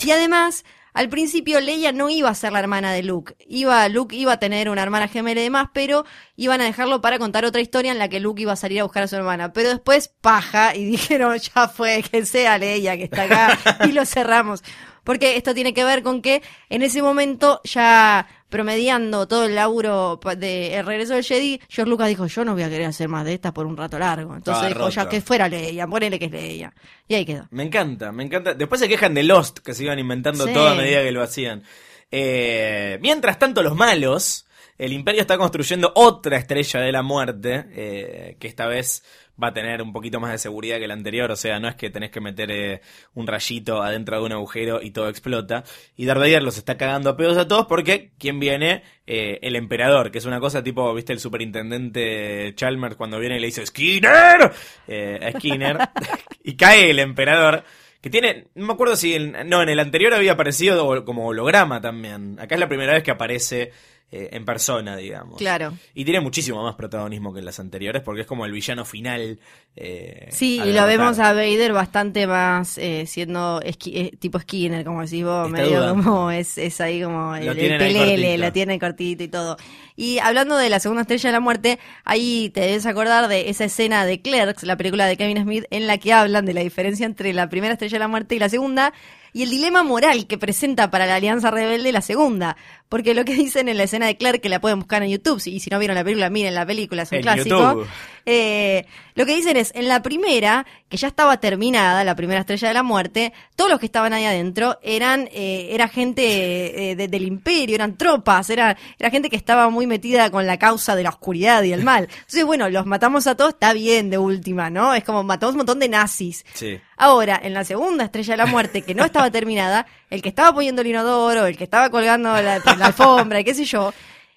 [0.00, 0.64] Y además,
[0.96, 3.36] al principio Leia no iba a ser la hermana de Luke.
[3.46, 6.06] Iba, Luke iba a tener una hermana gemela y demás, pero
[6.36, 8.84] iban a dejarlo para contar otra historia en la que Luke iba a salir a
[8.84, 9.52] buscar a su hermana.
[9.52, 14.06] Pero después, paja, y dijeron, ya fue, que sea Leia que está acá, y lo
[14.06, 14.64] cerramos.
[15.04, 20.20] Porque esto tiene que ver con que en ese momento, ya promediando todo el laburo
[20.38, 23.24] de El regreso del Jedi, George Lucas dijo, yo no voy a querer hacer más
[23.24, 24.34] de estas por un rato largo.
[24.34, 26.72] Entonces dijo, ya que fuera Leia, ponele que es Leia.
[27.08, 27.46] Y ahí quedó.
[27.50, 28.54] Me encanta, me encanta.
[28.54, 30.52] Después se quejan de Lost, que se iban inventando Sí.
[30.52, 31.62] todo a medida que lo hacían.
[32.10, 34.46] Eh, mientras tanto, los malos,
[34.78, 39.02] el Imperio está construyendo otra estrella de la muerte, eh, que esta vez
[39.42, 41.74] va a tener un poquito más de seguridad que la anterior, o sea, no es
[41.74, 42.80] que tenés que meter eh,
[43.14, 45.64] un rayito adentro de un agujero y todo explota.
[45.96, 48.82] Y Darth Vader los está cagando a pedos a todos porque, ¿quién viene?
[49.06, 53.40] Eh, el emperador, que es una cosa tipo, viste, el superintendente Chalmers cuando viene y
[53.40, 54.52] le dice, ¡Skinner!
[54.88, 55.78] Eh, a Skinner.
[56.44, 57.64] y cae el emperador.
[58.00, 61.80] Que tiene, no me acuerdo si, en- no, en el anterior había aparecido como holograma
[61.80, 62.38] también.
[62.38, 63.72] Acá es la primera vez que aparece
[64.10, 65.36] eh, en persona, digamos.
[65.38, 65.72] Claro.
[65.94, 69.38] Y tiene muchísimo más protagonismo que en las anteriores porque es como el villano final.
[69.74, 74.84] eh, Sí, y lo vemos a Vader bastante más eh, siendo esqui- eh, tipo Skinner,
[74.84, 78.78] como decís vos, medio como es, es ahí como el, Lo el pelele, la tiene
[78.78, 79.56] cortito y todo.
[79.96, 83.64] Y hablando de la segunda estrella de la muerte, ahí te debes acordar de esa
[83.64, 87.06] escena de Clerks, la película de Kevin Smith, en la que hablan de la diferencia
[87.06, 88.92] entre la primera estrella de la muerte y la segunda,
[89.32, 92.56] y el dilema moral que presenta para la Alianza Rebelde la segunda.
[92.88, 95.42] Porque lo que dicen en la escena de Clerk, que la pueden buscar en YouTube,
[95.46, 97.84] y si no vieron la película, miren la película, es un En clásico.
[98.28, 102.68] Eh, lo que dicen es, en la primera, que ya estaba terminada, la primera estrella
[102.68, 107.08] de la muerte, todos los que estaban ahí adentro eran, eh, era gente eh, de-
[107.08, 111.04] del imperio, eran tropas, era, era gente que estaba muy metida con la causa de
[111.04, 112.04] la oscuridad y el mal.
[112.18, 114.92] Entonces, bueno, los matamos a todos, está bien de última, ¿no?
[114.94, 116.44] Es como matamos un montón de nazis.
[116.54, 116.78] Sí.
[116.96, 120.52] Ahora, en la segunda estrella de la muerte, que no estaba terminada, el que estaba
[120.52, 123.92] poniendo el inodoro, el que estaba colgando la, la alfombra, y qué sé yo,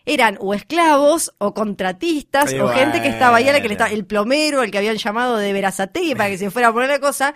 [0.06, 3.92] eran o esclavos o contratistas o gente que estaba ahí a la que le estaba,
[3.92, 7.00] el plomero, el que habían llamado de Verazategui para que se fuera a poner la
[7.00, 7.34] cosa,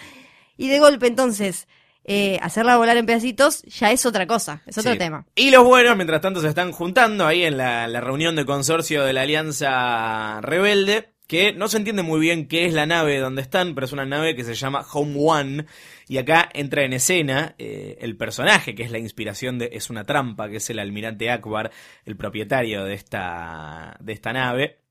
[0.57, 1.67] y de golpe entonces
[2.05, 4.97] eh, hacerla volar en pedacitos ya es otra cosa, es otro Sí.
[4.97, 5.25] tema.
[5.35, 9.03] Y los buenos, mientras tanto, se están juntando ahí en la, la reunión de consorcio
[9.05, 13.41] de la Alianza Rebelde, que no se entiende muy bien qué es la nave donde
[13.41, 15.65] están, pero es una nave que se llama Home One.
[16.07, 20.05] Y acá entra en escena eh, el personaje que es la inspiración de Es una
[20.05, 21.71] trampa, que es el almirante Akbar,
[22.05, 24.82] el propietario de esta, de esta nave.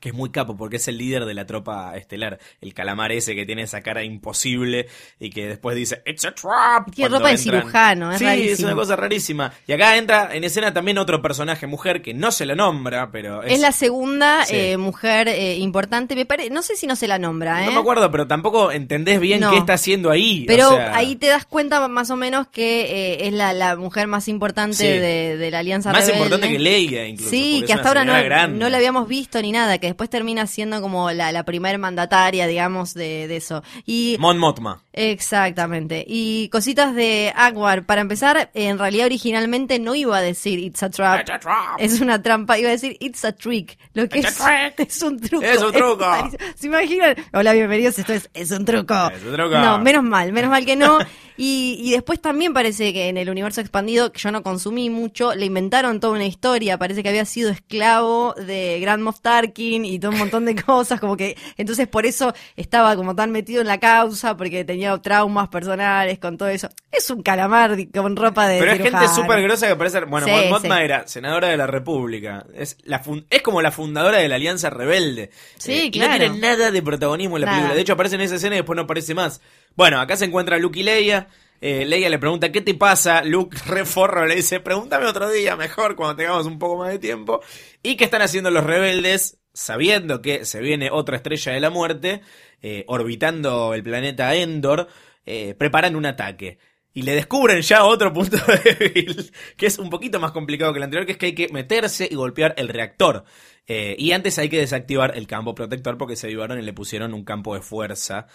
[0.00, 2.38] Que es muy capo porque es el líder de la tropa estelar.
[2.60, 4.86] El calamar ese que tiene esa cara imposible
[5.18, 6.90] y que después dice It's a trap.
[6.94, 9.52] Tiene ropa de cirujano, es sí, es una cosa rarísima.
[9.66, 13.42] Y acá entra en escena también otro personaje mujer que no se lo nombra, pero
[13.42, 13.52] es.
[13.52, 14.56] Es, la segunda Sí.
[14.56, 17.66] eh, mujer eh, importante, me parece, no sé si no se la nombra, ¿eh?
[17.66, 19.50] No me acuerdo, pero tampoco entendés bien No.
[19.50, 20.44] qué está haciendo ahí.
[20.46, 23.76] Pero o sea, ahí te das cuenta más o menos que eh, es la, la
[23.76, 24.86] mujer más importante Sí.
[24.86, 26.18] de, de la Alianza Más Rebelde.
[26.24, 27.30] importante que Leia, incluso.
[27.30, 28.58] Sí, que hasta ahora no, grande.
[28.58, 32.46] no la habíamos visto ni nada, que después termina siendo como la, la primer mandataria,
[32.46, 33.62] digamos, de, de eso.
[33.86, 34.82] Y Mon Mothma.
[34.92, 36.04] Exactamente.
[36.06, 37.84] Y cositas de Akbar.
[37.86, 41.20] Para empezar, en realidad originalmente no iba a decir It's a trap.
[41.20, 41.78] It's a trap.
[41.78, 42.58] Es una trampa.
[42.58, 43.78] Iba a decir It's a trick.
[43.94, 44.80] Lo que It's es, a trick.
[44.88, 45.44] es un truco.
[45.44, 46.06] Es un truco.
[46.56, 47.16] ¿Se imaginan?
[47.32, 47.98] Hola, bienvenidos.
[47.98, 48.94] Esto es Es un truco.
[49.14, 49.58] Es un truco.
[49.58, 50.32] No, menos mal.
[50.32, 50.98] Menos mal que no.
[51.42, 55.34] Y, y después también parece que en el universo expandido, que yo no consumí mucho,
[55.34, 56.76] le inventaron toda una historia.
[56.76, 61.00] Parece que había sido esclavo de Grand Moff Tarkin y todo un montón de cosas,
[61.00, 65.48] como que entonces por eso estaba como tan metido en la causa, porque tenía traumas
[65.48, 66.68] personales con todo eso.
[66.92, 68.58] Es un calamar con ropa de.
[68.58, 70.00] Pero es gente súper grosa que parece.
[70.04, 70.82] Bueno, Sí, Mothma sí.
[70.82, 72.44] era senadora de la República.
[72.54, 75.30] Es, la fun- es como la fundadora de la Alianza Rebelde.
[75.58, 76.12] Sí, Eh, y claro.
[76.12, 77.56] no tiene nada de protagonismo en la Nada.
[77.58, 77.74] película.
[77.76, 79.40] De hecho, aparece en esa escena y después no aparece más.
[79.76, 81.28] Bueno, acá se encuentra Luke y Leia.
[81.62, 83.22] Eh, Leia le pregunta, ¿qué te pasa?
[83.22, 87.40] Luke, reforro, le dice, pregúntame otro día, mejor, cuando tengamos un poco más de tiempo.
[87.82, 89.36] ¿Y qué están haciendo los rebeldes?
[89.52, 92.22] Sabiendo que se viene otra estrella de la muerte,
[92.62, 94.88] eh, orbitando el planeta Endor,
[95.26, 96.58] eh, preparan un ataque.
[96.92, 100.84] Y le descubren ya otro punto débil, que es un poquito más complicado que el
[100.84, 103.24] anterior, que es que hay que meterse y golpear el reactor.
[103.66, 107.14] Eh, y antes hay que desactivar el campo protector porque se llevaron y le pusieron
[107.14, 108.26] un campo de fuerza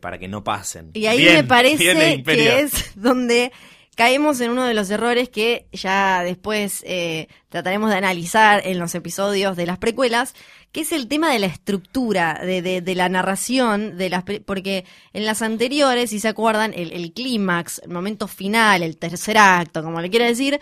[0.00, 0.90] para que no pasen.
[0.94, 3.52] Y ahí Bien, me parece que es donde
[4.00, 8.94] caemos en uno de los errores que ya después eh, trataremos de analizar en los
[8.94, 10.34] episodios de las precuelas,
[10.72, 14.86] que es el tema de la estructura, de, de, de la narración, de las porque
[15.12, 19.82] en las anteriores, si se acuerdan, el, el clímax, el momento final, el tercer acto,
[19.82, 20.58] como le quiera decir,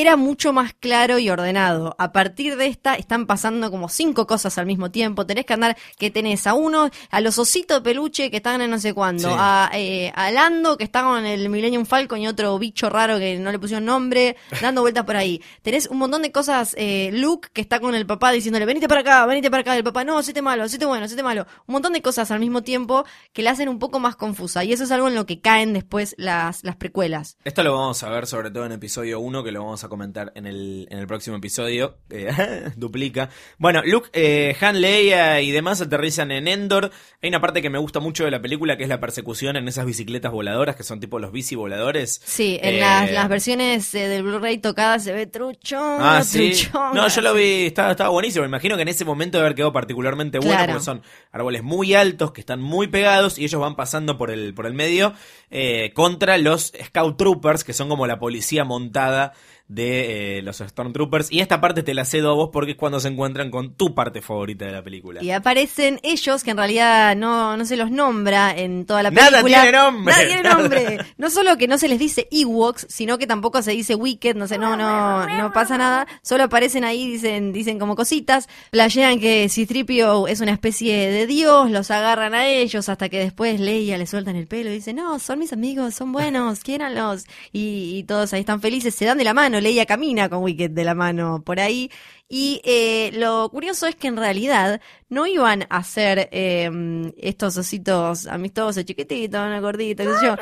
[0.00, 1.94] era mucho más claro y ordenado.
[1.98, 5.26] A partir de esta están pasando como cinco cosas al mismo tiempo.
[5.26, 8.70] Tenés que andar, que tenés a uno, a los ositos de peluche que están en
[8.70, 9.34] no sé cuándo, Sí.
[9.38, 13.38] a, eh, a Lando que está con el Millennium Falcon y otro bicho raro que
[13.38, 15.42] no le pusieron nombre, dando vueltas por ahí.
[15.62, 19.02] Tenés un montón de cosas, eh, Luke que está con el papá diciéndole, venite para
[19.02, 21.46] acá, venite para acá, el papá, no, hacete malo, hacete bueno, hacete malo.
[21.66, 24.64] Un montón de cosas al mismo tiempo que la hacen un poco más confusa.
[24.64, 27.36] Y eso es algo en lo que caen después las, las precuelas.
[27.44, 30.32] Esto lo vamos a ver sobre todo en episodio 1, que lo vamos a comentar
[30.34, 31.98] en el, en el próximo episodio.
[32.10, 32.30] Eh,
[32.76, 33.30] duplica.
[33.58, 36.90] Bueno, Luke, eh, Han, Leia y demás aterrizan en Endor.
[37.22, 39.68] Hay una parte que me gusta mucho de la película, que es la persecución en
[39.68, 42.20] esas bicicletas voladoras, que son tipo los bici voladores.
[42.24, 45.98] Sí, en Eh, las, las versiones eh, del Blu-ray tocadas se ve truchón.
[46.00, 46.52] Ah, sí.
[46.52, 46.94] truchón.
[46.94, 48.42] No, yo lo vi, estaba, estaba buenísimo.
[48.42, 50.72] Me imagino que en ese momento debe haber quedado particularmente bueno Claro.
[50.74, 54.54] porque son árboles muy altos que están muy pegados y ellos van pasando por el,
[54.54, 55.14] por el medio
[55.50, 59.32] eh, contra los Scout Troopers, que son como la policía montada
[59.74, 61.30] de eh, los Stormtroopers.
[61.32, 63.94] Y esta parte te la cedo a vos porque es cuando se encuentran con tu
[63.94, 65.22] parte favorita de la película.
[65.22, 69.30] Y aparecen ellos, que en realidad no, no se los nombra en toda la Nada
[69.42, 69.62] película.
[69.62, 70.12] tiene nombre.
[70.12, 70.98] Nada tiene nombre.
[71.16, 74.48] No solo que no se les dice Ewoks, sino que tampoco se dice Wicked, no
[74.48, 76.06] sé, no, no, no pasa nada.
[76.22, 78.48] Solo aparecen ahí, dicen, dicen como cositas.
[78.70, 83.60] Playean que Citripio es una especie de dios, los agarran a ellos hasta que después
[83.60, 87.24] Leia le sueltan el pelo y dice, no, son mis amigos, son buenos, quiéranlos.
[87.52, 90.70] Y, y todos ahí están felices, se dan de la mano, Leia camina con Wicked
[90.70, 91.90] de la mano por ahí.
[92.28, 96.70] Y eh, lo curioso es que en realidad no iban a ser eh,
[97.18, 100.36] estos ositos amistosos, chiquititos, una gordita, qué sé yo.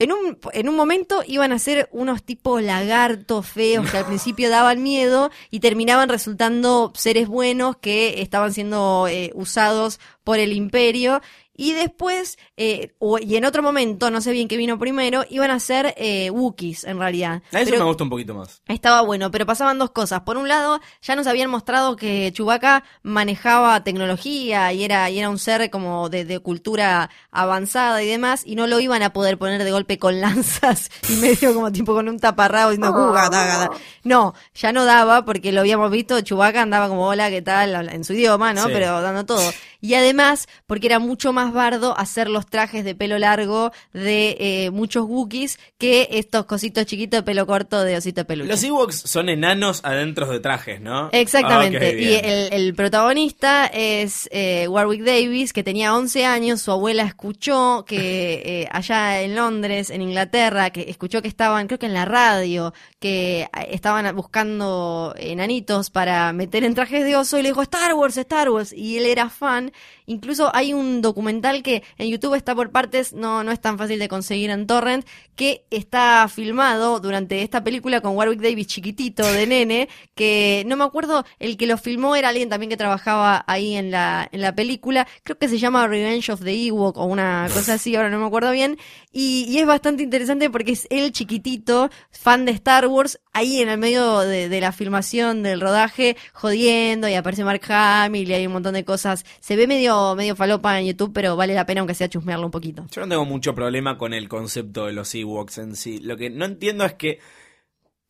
[0.00, 4.48] En un, en un momento iban a ser unos tipos lagartos feos que al principio
[4.48, 11.20] daban miedo y terminaban resultando seres buenos que estaban siendo eh, usados por el imperio.
[11.62, 15.50] Y después, eh, o- y en otro momento, no sé bien qué vino primero, iban
[15.50, 17.42] a ser eh, Wookiees en realidad.
[17.52, 18.62] A eso Pero- me gusta un poquito más.
[18.66, 20.22] estaba bueno, pero pasaban dos cosas.
[20.22, 25.28] Por un lado, ya nos habían mostrado que Chewbacca manejaba tecnología y era, y era
[25.28, 29.36] un ser como de, de cultura avanzada y demás, y no lo iban a poder
[29.36, 33.68] poner de golpe con lanzas y medio como tipo con un taparrabo diciendo "Uga, taga,
[33.68, 33.76] ta".
[34.04, 37.90] No, ya no daba porque lo habíamos visto, Chewbacca andaba como hola, ¿qué tal?
[37.90, 38.64] En su idioma, ¿no?
[38.64, 38.70] Sí.
[38.72, 39.42] Pero dando todo.
[39.82, 44.70] Y además, porque era mucho más bardo hacer los trajes de pelo largo de eh,
[44.70, 48.50] muchos Wookiees que estos cositos chiquitos de pelo corto de osito de peluche.
[48.50, 51.08] Los Ewoks son enanos adentro de trajes, ¿no?
[51.12, 51.78] Exactamente.
[51.78, 56.60] Ah, ok, y el, el protagonista es eh, Warwick Davis, que tenía 11 años.
[56.62, 61.78] Su abuela escuchó que eh, allá en Londres, en Inglaterra, que escuchó que estaban, creo
[61.78, 67.42] que en la radio, que estaban buscando enanitos para meter en trajes de oso y
[67.42, 68.72] le dijo Star Wars, Star Wars.
[68.72, 69.72] Y él era fan.
[70.06, 71.29] Incluso hay un documental
[71.62, 75.06] que en YouTube está por partes, no, no es tan fácil de conseguir en Torrent,
[75.36, 80.84] que está filmado durante esta película con Warwick Davis chiquitito de nene, que no me
[80.84, 84.54] acuerdo, el que lo filmó era alguien también que trabajaba ahí en la, en la
[84.54, 88.18] película, creo que se llama Revenge of the Ewok o una cosa así, ahora no
[88.18, 88.78] me acuerdo bien,
[89.12, 93.68] y, y es bastante interesante porque es él chiquitito, fan de Star Wars, ahí en
[93.68, 98.46] el medio de, de la filmación, del rodaje, jodiendo, y aparece Mark Hamill y hay
[98.46, 101.80] un montón de cosas, se ve medio, medio falopa en YouTube, pero vale la pena
[101.82, 102.86] aunque sea chusmearlo un poquito.
[102.90, 105.98] Yo no tengo mucho problema con el concepto de los Ewoks en sí.
[105.98, 107.18] Lo que no entiendo es que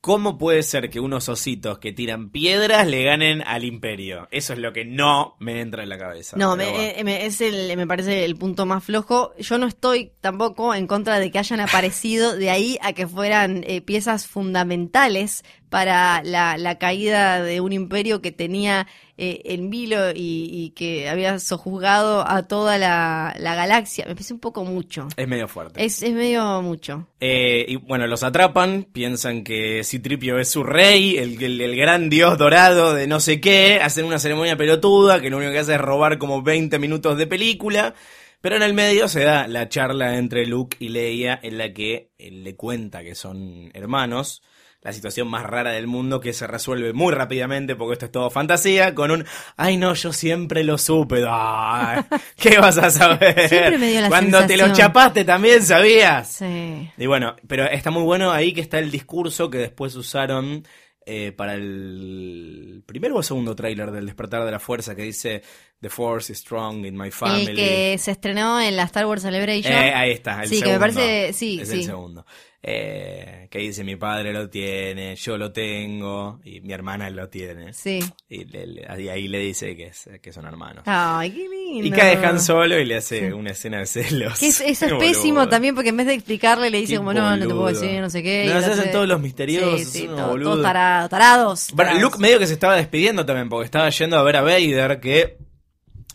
[0.03, 4.29] ¿Cómo puede ser que unos ositos que tiran piedras le ganen al imperio?
[4.31, 6.39] Eso es lo que no me entra en la cabeza.
[6.39, 9.35] No, me, eh, me- es el, me parece el punto más flojo.
[9.39, 13.63] Yo no estoy tampoco en contra de que hayan aparecido de ahí a que fueran
[13.67, 20.11] eh, piezas fundamentales para la, la caída de un imperio que tenía eh, en vilo
[20.11, 24.05] y, y que había sojuzgado a toda la, la galaxia.
[24.07, 25.07] Me parece un poco mucho.
[25.17, 25.83] Es medio fuerte.
[25.85, 27.07] Es, es medio mucho.
[27.21, 32.11] Eh, y bueno, los atrapan, piensan que Citripio es su rey, el, el- el gran
[32.11, 35.75] dios dorado de no sé qué, hacen una ceremonia pelotuda que lo único que hace
[35.75, 37.95] es robar como 20 minutos de película,
[38.41, 42.11] pero en el medio se da la charla entre Luke y Leia en la que
[42.19, 44.43] él le cuenta que son hermanos.
[44.83, 48.31] La situación más rara del mundo que se resuelve muy rápidamente porque esto es todo
[48.31, 49.27] fantasía con un
[49.59, 52.01] ay no yo siempre lo supe ay,
[52.37, 56.91] qué vas a saber Siempre me dio la cuando te lo chapaste también sabías Sí.
[56.97, 60.67] y bueno, pero está muy bueno ahí que está el discurso que después usaron
[61.05, 65.43] eh, para el primer o segundo tráiler del Despertar de la Fuerza que dice
[65.81, 67.47] The Force is strong in my family.
[67.51, 69.73] El que se estrenó en la Star Wars Celebration.
[69.73, 71.79] Eh, ahí está, el Sí, que me parece- sí, es sí.
[71.79, 72.27] el segundo.
[72.63, 77.73] Eh, que dice mi padre lo tiene, yo lo tengo y mi hermana lo tiene.
[77.73, 78.01] Sí.
[78.29, 80.83] Y, le- le- y ahí le dice que, es- que son hermanos.
[80.87, 81.87] Ay, qué lindo.
[81.87, 84.39] y cae Han solo y le hace una escena de celos.
[84.39, 87.15] Que es- eso es pésimo también porque en vez de explicarle le dice Qué como
[87.15, 88.45] no, no te puedo decir, no sé qué.
[88.53, 91.71] No, se hacen todos los misteriosos, Sí, sí, todo- tarados, tarados.
[91.73, 91.99] Bueno.
[91.99, 95.39] Luke medio que se estaba despidiendo también, porque estaba yendo a ver a Vader, que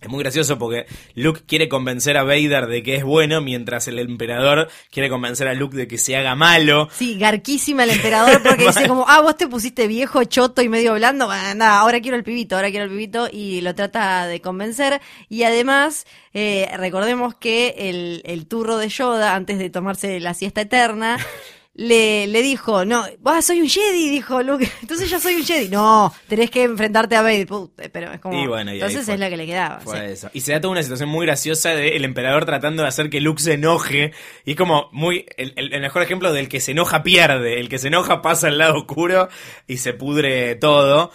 [0.05, 3.97] es muy gracioso porque Luke quiere convencer a Vader de que es bueno, mientras el
[3.97, 6.89] emperador quiere convencer a Luke de que se haga malo.
[6.93, 10.93] Sí, garquísima el emperador porque dice como, ah, vos te pusiste viejo, choto y medio
[10.93, 15.01] blando, nada, ahora quiero el pibito, ahora quiero el pibito y lo trata de convencer
[15.27, 20.61] y además eh, recordemos que el, el turro de Yoda, antes de tomarse la siesta
[20.61, 21.17] eterna,
[21.77, 25.67] le, le dijo, no, vos soy un Jedi, dijo Luke, entonces ya soy un Jedi,
[25.67, 27.47] no, tenés que enfrentarte a Vader,
[27.91, 29.15] pero es como, Y bueno, y entonces fue.
[29.15, 29.81] es la que le quedaba.
[29.81, 30.05] Fue sí.
[30.13, 30.29] eso.
[30.33, 33.19] Y se da toda una situación muy graciosa de el emperador tratando de hacer que
[33.19, 34.13] Luke se enoje.
[34.45, 35.25] Y es como muy.
[35.37, 37.59] El, el- el mejor ejemplo del que se enoja pierde.
[37.59, 39.27] El que se enoja pasa al lado oscuro
[39.67, 41.11] y se pudre todo.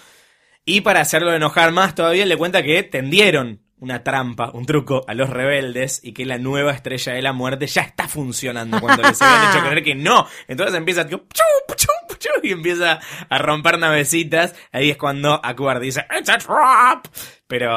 [0.67, 5.15] Y para hacerlo enojar más todavía le cuenta que tendieron una trampa, un truco a
[5.15, 9.21] los rebeldes y que la nueva estrella de la muerte ya está funcionando cuando les
[9.21, 10.27] habían hecho creer que no.
[10.49, 14.55] Entonces empieza tipo, chu, chu, chu, y empieza a romper navecitas.
[14.73, 17.07] Ahí es cuando Akbar dice, It's a trap.
[17.47, 17.69] Pero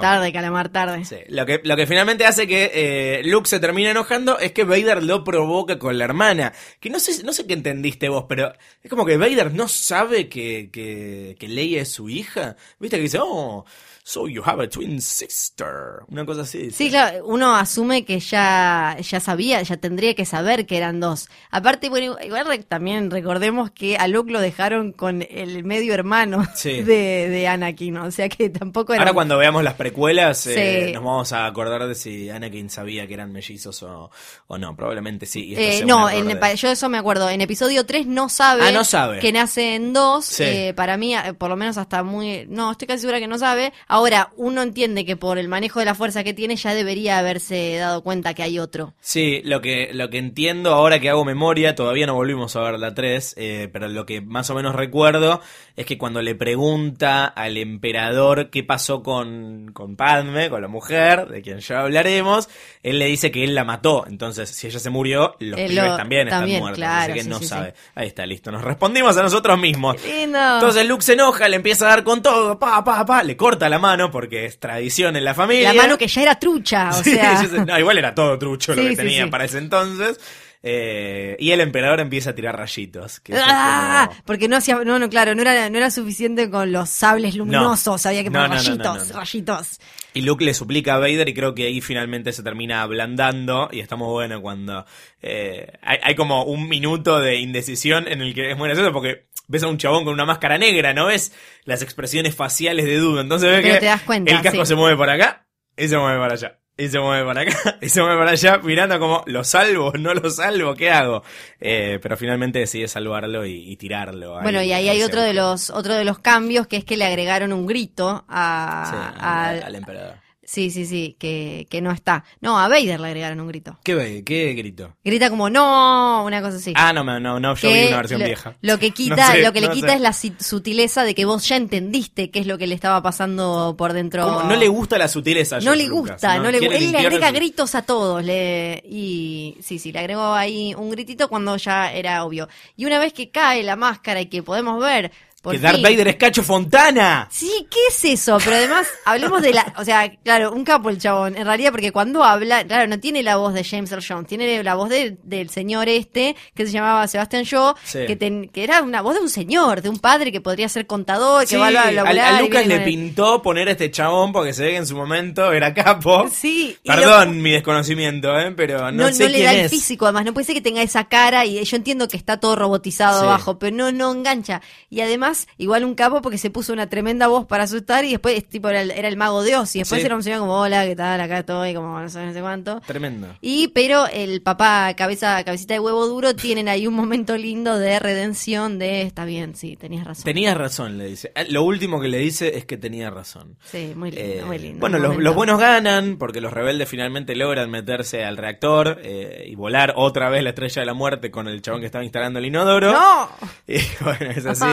[0.00, 1.04] Tarde, calamar, tarde.
[1.04, 4.64] Sí, Lo que, lo que finalmente hace que eh, Luke se termine enojando es que
[4.64, 6.54] Vader lo provoca con la hermana.
[6.80, 10.30] Que no sé, no sé qué entendiste vos, pero es como que Vader no sabe
[10.30, 12.56] que, que, que Leia es su hija.
[12.78, 13.66] Viste que dice, oh,
[14.10, 16.02] so you have a twin sister.
[16.08, 16.72] Una cosa así.
[16.72, 21.28] Sí, claro, uno asume que ya, ya sabía, ya tendría que saber que eran dos.
[21.52, 26.82] Aparte, bueno, igual también recordemos que a Luke lo dejaron con el medio hermano Sí.
[26.82, 29.02] de, de Anakin, o sea que tampoco era...
[29.02, 33.14] Ahora cuando veamos las precuelas eh, nos vamos a acordar de si Anakin sabía que
[33.14, 34.10] eran mellizos o,
[34.48, 34.74] o no.
[34.74, 35.54] Probablemente sí.
[35.56, 37.30] Eh, no, en- yo eso me acuerdo.
[37.30, 39.20] En episodio 3 no sabe, Ah, no sabe.
[39.20, 40.24] que nace en dos.
[40.24, 40.42] Sí.
[40.44, 42.46] eh, para mí, por lo menos hasta muy...
[42.48, 43.72] No, estoy casi segura que no sabe.
[43.86, 43.99] Ahora,
[44.36, 48.02] uno entiende que por el manejo de la fuerza que tiene ya debería haberse dado
[48.02, 48.94] cuenta que hay otro.
[49.00, 52.78] Sí, lo que, lo que entiendo ahora que hago memoria, todavía no volvimos a ver
[52.78, 55.40] la 3, eh, pero lo que más o menos recuerdo
[55.76, 61.28] es que cuando le pregunta al emperador qué pasó con, con Padme, con la mujer,
[61.28, 62.48] de quien ya hablaremos,
[62.82, 64.04] él le dice que él la mató.
[64.06, 66.78] Entonces, si ella se murió, los Eh, pibes lo- también, también, están muertos.
[66.78, 67.74] claro, así que sí, no sí, sabe.
[67.94, 68.50] Ahí está, listo.
[68.50, 69.96] Nos respondimos a nosotros mismos.
[70.04, 73.68] Entonces Luke se enoja, le empieza a dar con todo, pa, pa, pa, le corta
[73.68, 75.72] la mano porque es tradición en la familia.
[75.72, 77.42] la mano que ya era trucha, o Sí, sea...
[77.42, 79.30] yo no, igual era todo trucho lo que sí, tenía sí.
[79.30, 80.18] para ese entonces.
[80.62, 83.20] Eh, y el emperador empieza a tirar rayitos.
[83.20, 84.08] que ¡Ah!
[84.08, 87.34] como- Porque no hacía, no, no, claro, no era, no era suficiente con los sables
[87.34, 89.80] luminosos, había que poner no, rayitos, rayitos.
[90.12, 93.80] Y Luke le suplica a Vader y creo que ahí finalmente se termina ablandando y
[93.80, 94.84] está muy bueno cuando
[95.22, 99.28] eh, hay, hay como un minuto de indecisión en el que es muy gracioso porque
[99.48, 101.32] ves a un chabón con una máscara negra, ¿no ves
[101.64, 103.22] las expresiones faciales de duda?
[103.22, 104.68] Entonces ves Pero que te das cuenta, el casco sí.
[104.68, 105.46] se mueve para acá
[105.76, 106.59] y se mueve para allá.
[106.80, 109.92] Y se mueve para acá, y se mueve para allá, mirando como, ¿lo salvo?
[109.98, 110.74] ¿No lo salvo?
[110.74, 111.22] ¿Qué hago?
[111.60, 114.36] Eh, pero finalmente decide salvarlo y, y tirarlo.
[114.36, 116.96] ahí Bueno, y ahí hay otro de los, otro de los cambios que es que
[116.96, 120.29] le agregaron un grito Sí, a, al emperador.
[120.50, 122.24] Sí, sí, sí, que, que no está.
[122.40, 123.78] No, a Vader le agregaron un grito.
[123.84, 124.96] ¿Qué, qué grito?
[125.04, 126.72] Grita como no, una cosa así.
[126.74, 128.56] Ah, no, no, no, yo Que vi una versión lo, vieja.
[128.60, 129.94] Lo que quita, No sé, lo que le no quita sé.
[129.94, 133.74] es la sutileza de que vos ya entendiste qué es lo que le estaba pasando
[133.78, 134.24] por dentro.
[134.24, 136.90] Como no le gusta la sutileza a No le Lucas, gusta, no, le Quiere Él
[136.92, 138.24] le agrega su- gritos a todos.
[138.24, 142.48] Le, y sí, sí, le agregó ahí un gritito cuando ya era obvio.
[142.76, 145.12] Y una vez que cae la máscara y que podemos ver.
[145.42, 147.26] Por Que Darth fin- Vader es Cacho Fontana.
[147.30, 148.36] Sí, ¿qué es eso?
[148.44, 149.72] Pero además, hablemos de la.
[149.78, 151.34] O sea, claro, un capo el chabón.
[151.34, 154.62] En realidad, porque cuando habla, claro, no tiene la voz de James Earl Jones, tiene
[154.62, 158.00] la voz de- del señor este, que se llamaba Sebastian Shaw, Sí.
[158.06, 160.86] que, ten- que era una voz de un señor, de un padre que podría ser
[160.86, 163.90] contador, que va a a, laburar a y Lucas le el- pintó poner a este
[163.90, 166.28] chabón porque se ve que en su momento era capo.
[166.30, 168.52] Sí, Perdón lo- mi desconocimiento, ¿eh?
[168.54, 170.82] pero no, no, sé no le da el físico, además, no puede ser que tenga
[170.82, 173.24] esa cara y yo entiendo que está todo robotizado Sí.
[173.26, 174.60] abajo, pero no, no engancha.
[174.90, 178.44] Y además, igual un capo porque se puso una tremenda voz para asustar y después
[178.48, 180.06] tipo era el, era el mago de Oz y después Sí.
[180.06, 181.20] era un señor como, hola, ¿qué tal?
[181.20, 182.80] Acá estoy, como no sé, no sé cuánto.
[182.86, 183.28] Tremendo.
[183.40, 187.98] Y pero el papá cabeza cabecita de huevo duro tienen ahí un momento lindo de
[187.98, 190.24] redención de está bien, sí, tenías razón.
[190.24, 191.32] Tenías razón, le dice.
[191.34, 193.56] Eh, Lo último que le dice es que tenía razón.
[193.64, 194.80] sí, muy lindo, Eh, muy lindo.
[194.80, 199.94] bueno, los buenos ganan porque los rebeldes finalmente logran meterse al reactor eh, y volar
[199.96, 202.92] otra vez la estrella de la muerte con el chabón que estaba instalando el inodoro.
[202.92, 203.28] ¡No!
[203.68, 204.64] Y bueno, es así.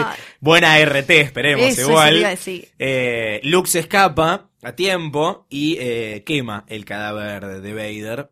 [0.47, 2.17] Buena RT, esperemos, Eso, igual.
[2.19, 2.33] iba.
[2.79, 8.31] Eh, Luke se escapa a tiempo y eh, quema el cadáver de Vader.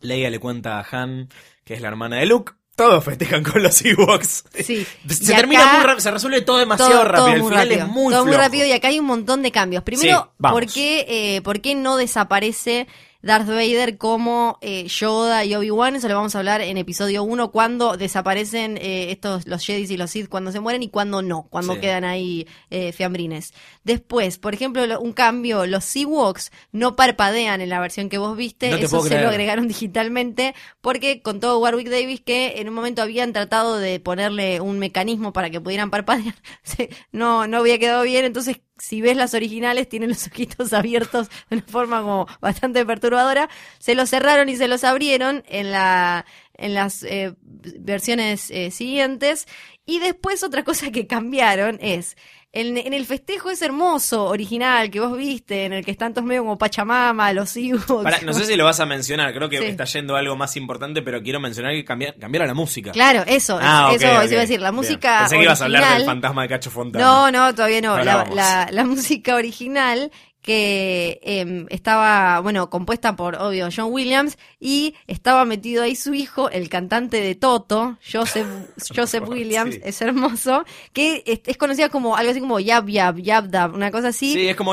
[0.00, 1.28] Leia le cuenta a Han,
[1.64, 2.52] que es la hermana de Luke.
[2.74, 4.44] Todos festejan con los Ewoks.
[4.54, 4.86] Sí.
[5.08, 7.24] Se Y termina acá- muy rápido, se resuelve todo demasiado Todo- rápido.
[7.26, 7.84] todo el final rápido.
[7.86, 9.82] es muy Todo muy rápido y acá hay un montón de cambios.
[9.82, 10.42] Primero, Sí.
[10.50, 11.06] ¿por, qué,
[11.36, 12.86] eh, ¿por qué no desaparece
[13.26, 15.96] Darth Vader como eh, Yoda y Obi-Wan?
[15.96, 19.96] Eso lo vamos a hablar en episodio 1, cuando desaparecen eh, estos los Jedi y
[19.96, 21.80] los Sith, cuando se mueren y cuando no, cuando Sí.
[21.80, 23.52] quedan ahí eh, fiambrines.
[23.84, 28.36] Después, por ejemplo, lo- un cambio, los Ewoks no parpadean en la versión que vos
[28.36, 29.22] viste, No eso se creer.
[29.24, 34.60] lo agregaron digitalmente, porque contó Warwick Davis que en un momento habían tratado de ponerle
[34.60, 36.34] un mecanismo para que pudieran parpadear,
[37.12, 41.56] no, no había quedado bien, entonces si ves las originales tienen los ojitos abiertos de
[41.56, 43.48] una forma como bastante perturbadora,
[43.78, 46.26] se los cerraron y se los abrieron en la
[46.58, 49.46] en las eh, versiones eh, siguientes.
[49.84, 52.16] Y después otra cosa que cambiaron es
[52.60, 56.26] en, en el festejo es hermoso, original, que vos viste, en el que están todos
[56.26, 58.02] medio como Pachamama, los hijos.
[58.02, 59.64] Pará, no sé si lo vas a mencionar, creo que Sí.
[59.64, 62.92] está yendo algo más importante, pero quiero mencionar que cambiar, cambiaron la música.
[62.92, 64.76] Claro, eso, Ah, eso, eso iba a decir, la Bien.
[64.76, 67.04] música Pensé que ibas a hablar del original- fantasma de Cacho Fontana.
[67.04, 67.98] No, no, todavía no.
[68.02, 70.10] La- la música original
[70.46, 76.48] que em, estaba, bueno, compuesta por, obvio, John Williams y estaba metido ahí su hijo,
[76.50, 78.46] el cantante de Toto, Joseph,
[78.96, 79.80] Joseph Williams, Sí.
[79.84, 83.90] es hermoso, que es, es conocida como algo así como Yab Yab, Yab Dab, una
[83.90, 84.32] cosa así.
[84.34, 84.72] Sí, es como...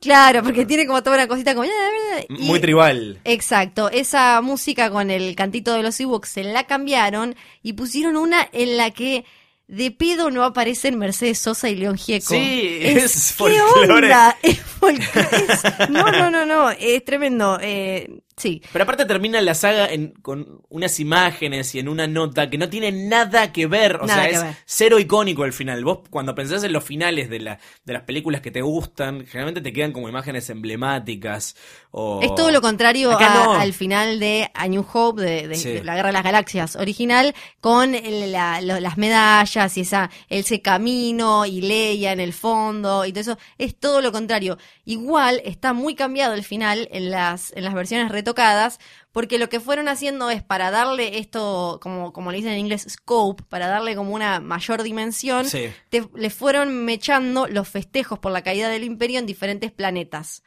[0.00, 1.66] Claro, porque tiene como toda una cosita como...
[1.66, 3.20] y- Muy tribal.
[3.24, 8.48] Exacto, esa música con el cantito de los Ewoks se la cambiaron y pusieron una
[8.52, 9.26] en la que
[9.68, 12.30] de pedo no aparecen Mercedes Sosa y León Gieco.
[12.34, 14.06] Sí, es ¿Qué folclore.
[14.06, 14.36] onda?
[14.42, 15.28] Es folclore.
[15.48, 17.58] es- no, no, no, no, es tremendo.
[17.60, 18.08] Eh,
[18.38, 18.62] sí.
[18.72, 22.68] Pero aparte termina la saga en- con unas imágenes y en una nota que no
[22.68, 23.96] tiene nada que ver.
[23.96, 24.54] O Nada sea, es ver.
[24.64, 25.84] cero icónico el final.
[25.84, 29.60] Vos cuando pensás en los finales de, la, de las películas que te gustan, generalmente
[29.60, 31.56] te quedan como imágenes emblemáticas.
[31.90, 32.20] O...
[32.22, 33.52] Es todo lo contrario a- no.
[33.54, 35.70] al final de A New Hope, de, de- Sí.
[35.72, 40.10] de la Guerra de las Galaxias original, con el- la- lo- las medallas y esa,
[40.28, 43.38] ese camino y Leia en el fondo y todo eso.
[43.58, 44.58] Es todo lo contrario.
[44.84, 48.78] Igual está muy cambiado el final en las, en las versiones retocadas,
[49.12, 52.86] porque lo que fueron haciendo es para darle esto, como, como le dicen en inglés,
[52.88, 55.70] scope, para darle como una mayor dimensión, Sí.
[55.88, 60.42] te- le fueron mechando los festejos por la caída del imperio en diferentes planetas.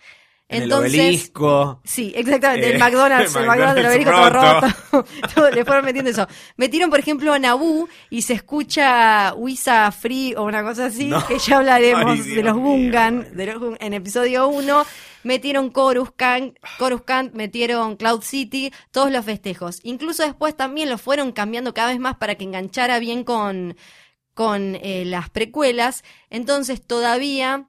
[0.53, 1.79] En el obelisco.
[1.85, 2.67] Sí, exactamente.
[2.67, 4.67] Eh, el McDonald's, el McDonald's del obelisco todo roto.
[4.91, 5.09] roto.
[5.33, 6.27] Todo, le fueron metiendo eso.
[6.57, 11.25] Metieron, por ejemplo, a Naboo y se escucha Wisa Free o una cosa así, No.
[11.25, 12.63] que ya hablaremos Ay, de los mío.
[12.65, 14.85] Gungan de los Gun- en episodio 1.
[15.23, 16.55] Metieron Coruscant,
[17.33, 19.79] metieron Cloud City, todos los festejos.
[19.83, 23.75] Incluso después también los fueron cambiando cada vez más para que enganchara bien con,
[24.33, 26.03] con eh, las precuelas.
[26.29, 27.67] Entonces todavía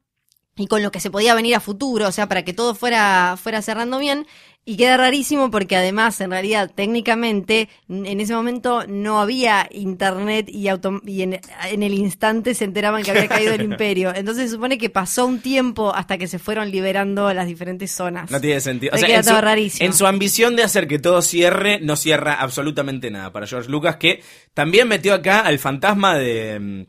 [0.56, 3.36] y con lo que se podía venir a futuro, o sea, para que todo fuera,
[3.40, 4.26] fuera cerrando bien.
[4.64, 10.68] Y queda rarísimo porque además, en realidad, técnicamente, en ese momento no había internet y,
[11.04, 14.14] y en, en el instante se enteraban que había caído el imperio.
[14.14, 18.30] Entonces se supone que pasó un tiempo hasta que se fueron liberando las diferentes zonas.
[18.30, 18.92] No tiene sentido.
[18.94, 19.86] O sea, queda en, todo su, rarísimo.
[19.86, 23.96] en su ambición de hacer que todo cierre, no cierra absolutamente nada para George Lucas,
[23.96, 24.22] que
[24.54, 26.86] también metió acá al fantasma de,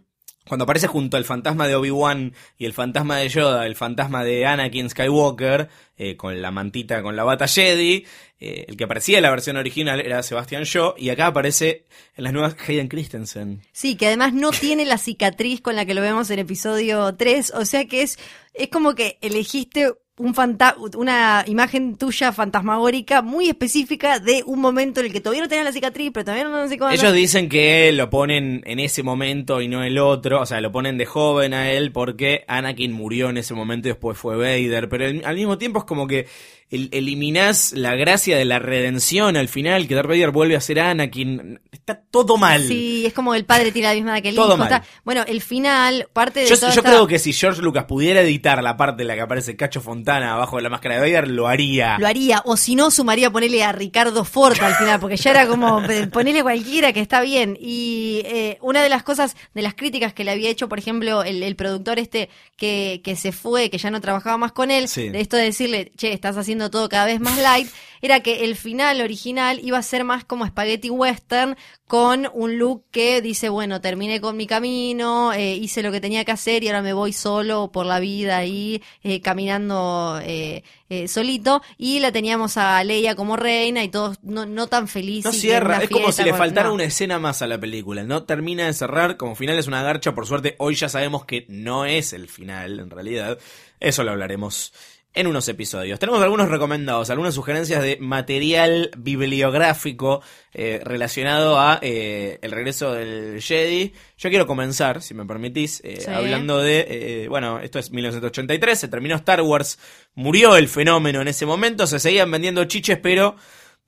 [0.47, 4.45] cuando aparece junto al fantasma de Obi-Wan y el fantasma de Yoda, el fantasma de
[4.45, 8.05] Anakin Skywalker, eh, con la mantita, con la bata Jedi,
[8.39, 11.85] eh, el que aparecía en la versión original era Sebastian Shaw, y acá aparece
[12.15, 13.61] en las nuevas Hayden Christensen.
[13.71, 17.53] Sí, que además no tiene la cicatriz con la que lo vemos en episodio 3,
[17.55, 18.19] o sea que es,
[18.53, 24.99] es como que elegiste un fanta una imagen tuya fantasmagórica muy específica de un momento
[24.99, 26.91] en el que todavía no tenía la cicatriz, pero todavía no sé cómo.
[26.91, 30.72] Ellos dicen que lo ponen en ese momento y no el otro, o sea, lo
[30.72, 34.88] ponen de joven a él porque Anakin murió en ese momento y después fue Vader,
[34.88, 36.28] pero al mismo tiempo es como que
[36.70, 40.80] el, eliminás la gracia de la redención al final, que Darth Vader vuelve a ser
[40.80, 41.59] Anakin.
[41.72, 42.68] Está todo mal.
[42.68, 44.57] Sí, es como el padre tira la misma que el todo hijo.
[44.57, 44.82] Mal.
[45.03, 48.78] bueno, el final, parte de Yo, yo creo que si George Lucas pudiera editar la
[48.78, 51.97] parte en la que aparece Cacho Fontana abajo de la máscara de Vader, lo haría.
[51.99, 55.47] Lo haría, o si no, sumaría ponerle a Ricardo Ford al final, porque ya era
[55.47, 57.57] como ponerle cualquiera que está bien.
[57.59, 61.24] Y eh, una de las cosas, de las críticas que le había hecho, por ejemplo,
[61.24, 65.20] el, productor este que, que se fue, que ya no trabajaba más con él, de
[65.20, 67.68] esto de decirle, che, estás haciendo todo cada vez más light,
[68.03, 71.55] era que el final original iba a ser más como spaghetti western
[71.88, 76.26] con un look que dice, bueno, terminé con mi camino, eh, hice lo que tenía
[76.26, 80.64] que hacer y ahora me voy solo por la vida ahí, eh, caminando eh,
[81.07, 81.61] solito.
[81.78, 85.32] Y la teníamos a Leia como reina y todos no, tan felices.
[85.34, 88.03] No cierra, es como si le faltara una escena más a la película.
[88.03, 91.45] No termina de cerrar, como final es una garcha, por suerte hoy ya sabemos que
[91.47, 93.39] no es el final en realidad.
[93.80, 94.74] Eso lo hablaremos
[95.14, 95.99] en unos episodios.
[95.99, 100.22] Tenemos algunos recomendados, algunas sugerencias de material bibliográfico
[100.53, 103.93] eh, relacionado a eh, el regreso del Jedi.
[104.18, 109.16] Yo quiero comenzar, si me permitís, eh, hablando de, bueno, esto es 1983, se terminó
[109.16, 109.78] Star Wars,
[110.16, 113.36] murió el fenómeno en ese momento, se seguían vendiendo chiches, pero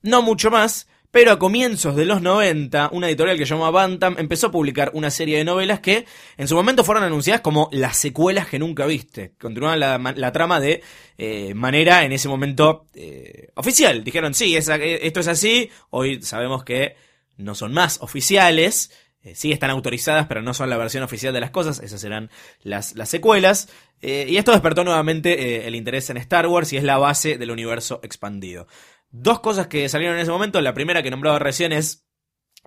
[0.02, 0.88] no mucho más.
[1.16, 4.92] Pero a comienzos de los 90, una editorial que se llama Bantam empezó a publicar
[4.96, 6.06] una serie de novelas que
[6.36, 9.32] en su momento fueron anunciadas como las secuelas que nunca viste.
[9.40, 10.84] Continuaban la, trama de
[11.18, 14.04] eh, manera en ese momento eh, oficial.
[14.04, 15.70] Dijeron, sí, esto es así.
[15.90, 16.98] Hoy sabemos que
[17.38, 18.92] no son más oficiales.
[19.24, 21.80] Eh, sí están autorizadas, pero no son la versión oficial de las cosas.
[21.80, 22.30] Esas serán
[22.62, 23.70] las, las secuelas.
[24.02, 28.02] y esto despertó nuevamente el interés en Star Wars y es la base del universo
[28.04, 28.68] expandido.
[29.18, 30.60] Dos cosas que salieron en ese momento.
[30.60, 32.06] La primera que nombraba recién es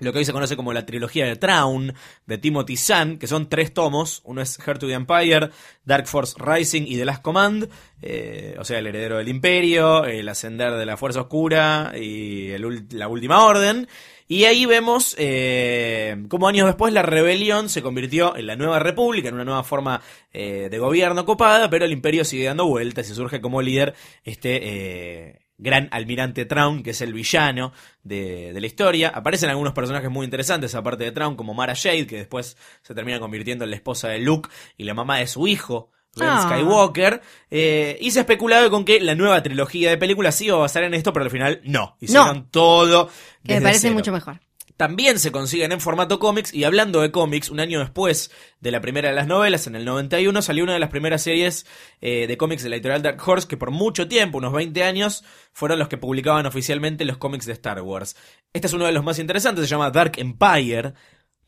[0.01, 1.93] lo que hoy se conoce como la trilogía de Traun
[2.25, 4.23] de Timothy Zahn, que son tres tomos.
[4.25, 5.51] Uno es Heir to the Empire,
[5.85, 7.69] Dark Force Rising y The Last Command,
[8.01, 12.57] eh, o sea, el heredero del imperio, el ascender de la Fuerza Oscura y
[12.93, 13.87] la Última Orden.
[14.27, 19.29] Y ahí vemos eh, cómo años después la rebelión se convirtió en la nueva república,
[19.29, 20.01] en una nueva forma
[20.33, 23.95] eh, de gobierno copada, pero el imperio sigue dando vueltas y surge como líder
[24.25, 29.09] este gran almirante Traun, que es el villano de, la historia.
[29.09, 33.21] Aparecen algunos personajes muy interesantes, aparte de Traun, como Mara Jade, que después se termina
[33.21, 35.91] convirtiendo en la esposa de Luke y la mamá de su hijo.
[36.17, 36.49] Ben ah.
[36.49, 40.61] Skywalker, eh, y se especulaba con que la nueva trilogía de películas sí iba a
[40.61, 41.97] basar en esto, pero al final no.
[42.01, 43.11] Hicieron todo.
[43.45, 44.41] Que me parece mucho mejor
[44.79, 48.81] también se consiguen en formato cómics y hablando de cómics, un año después de la
[48.81, 51.67] primera de las novelas, en el 91, salió una de las primeras series
[52.01, 55.25] eh, de cómics de la editorial Dark Horse que por mucho tiempo, unos 20 años,
[55.53, 58.15] fueron los que publicaban oficialmente los cómics de Star Wars.
[58.53, 60.95] Este es uno de los más interesantes, se llama Dark Empire,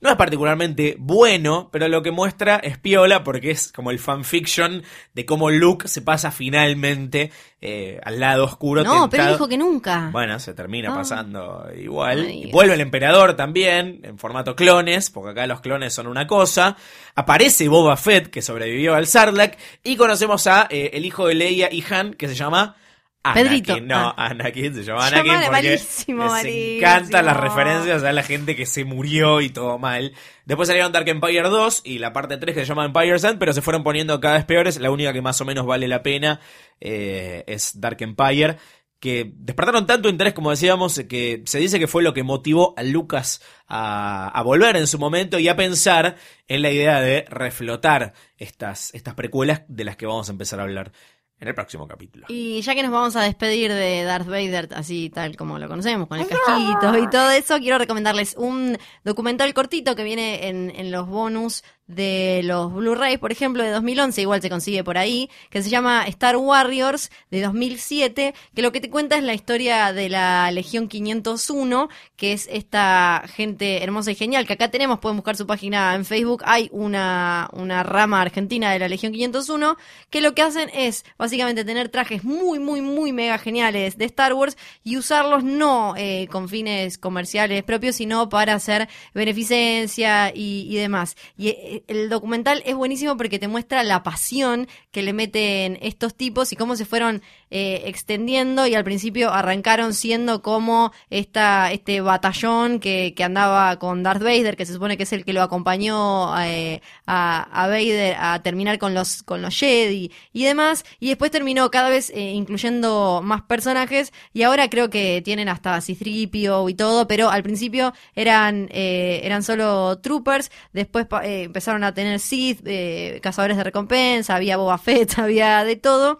[0.00, 4.82] no es particularmente bueno, pero lo que muestra es piola porque es como el fanfiction
[5.12, 7.30] de cómo Luke se pasa finalmente
[7.60, 8.82] eh, al lado oscuro.
[8.82, 10.08] No, pero dijo que nunca.
[10.10, 10.94] Bueno, se termina ah.
[10.94, 12.32] pasando igual.
[12.50, 16.76] Vuelve el emperador también, en formato clones, porque acá los clones son una cosa.
[17.14, 21.68] Aparece Boba Fett, que sobrevivió al Sarlacc, y conocemos a eh, el hijo de Leia
[21.70, 22.76] y Han, que se llama
[23.22, 23.78] Pedrito.
[23.80, 24.28] No, ah.
[24.28, 29.42] Anakin se llama Anakin porque malísimo, encantan las referencias a la gente que se murió
[29.42, 30.14] y todo mal.
[30.46, 33.52] Después salieron Dark Empire 2 y la parte 3 que se llama Empire Sand, pero
[33.52, 34.80] se fueron poniendo cada vez peores.
[34.80, 36.40] La única que más o menos vale la pena
[36.80, 38.56] eh, es Dark Empire,
[39.00, 42.82] que despertaron tanto interés, como decíamos, que se dice que fue lo que motivó a
[42.82, 46.16] Lucas a, a, volver en su momento y a pensar
[46.48, 50.64] en la idea de reflotar estas, estas precuelas de las que vamos a empezar a
[50.64, 50.92] hablar
[51.40, 52.26] en el próximo capítulo.
[52.28, 56.06] Y ya que nos vamos a despedir de Darth Vader, así tal como lo conocemos,
[56.06, 60.90] con el casquito y todo eso, quiero recomendarles un documental cortito que viene en, en
[60.90, 65.62] los bonus de los Blu-ray, por ejemplo, de 2011, igual se consigue por ahí, que
[65.62, 70.08] se llama Star Warriors de 2007, que lo que te cuenta es la historia de
[70.08, 75.36] la Legión 501, que es esta gente hermosa y genial, que acá tenemos, pueden buscar
[75.36, 79.76] su página en Facebook, hay una, una rama argentina de la Legión 501,
[80.10, 84.32] que lo que hacen es básicamente tener trajes muy, muy, muy mega geniales de Star
[84.34, 90.76] Wars y usarlos no eh, con fines comerciales propios, sino para hacer beneficencia y, y
[90.76, 91.16] demás.
[91.36, 96.14] Y eh, el, documental es buenísimo porque te muestra la pasión que le meten estos
[96.14, 102.00] tipos y cómo se fueron eh, extendiendo y al principio arrancaron siendo como esta, este
[102.00, 105.42] batallón que, que andaba con Darth Vader, que se supone que es el que lo
[105.42, 111.08] acompañó eh, a, a Vader a terminar con los, con los Jedi y demás, y
[111.08, 114.12] después terminó cada vez eh, incluyendo más personajes.
[114.32, 119.98] Y ahora creo que tienen hasta Citripio y todo, pero al principio eran, eran solo
[119.98, 125.76] troopers, después eh, a tener Sith, eh, cazadores de recompensa, había Boba Fett, había de
[125.76, 126.18] todo.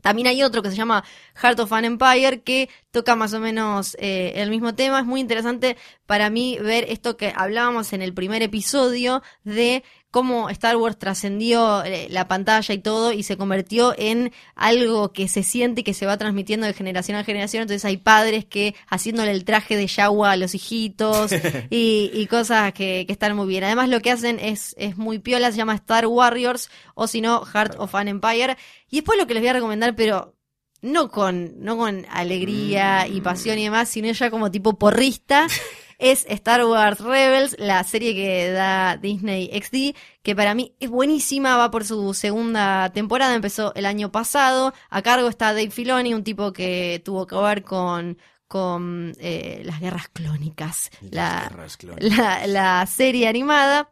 [0.00, 3.96] También hay otro que se llama Heart of an Empire que toca más o menos
[4.00, 5.00] eh, el mismo tema.
[5.00, 5.76] Es muy interesante
[6.06, 11.84] para mí ver esto que hablábamos en el primer episodio de cómo Star Wars trascendió
[11.84, 15.94] eh, la pantalla y todo y se convirtió en algo que se siente y que
[15.94, 17.62] se va transmitiendo de generación a generación.
[17.62, 21.32] Entonces hay padres que haciéndole el traje de Yawa a los hijitos
[21.70, 23.64] y, y cosas que, que están muy bien.
[23.64, 27.44] Además lo que hacen es, es muy piola, se llama Star Warriors o si no
[27.44, 28.56] Heart of an Empire.
[28.90, 30.34] Y después lo que les voy a recomendar, pero
[30.82, 35.46] no con, no con alegría y pasión y demás, sino ya como tipo porrista,
[36.00, 41.56] es Star Wars Rebels, la serie que da Disney XD, que para mí es buenísima,
[41.56, 46.24] va por su segunda temporada, empezó el año pasado, a cargo está Dave Filoni, un
[46.24, 52.18] tipo que tuvo que ver con con eh, las guerras clónicas, la, Guerras clónicas.
[52.18, 53.88] la, la serie animada.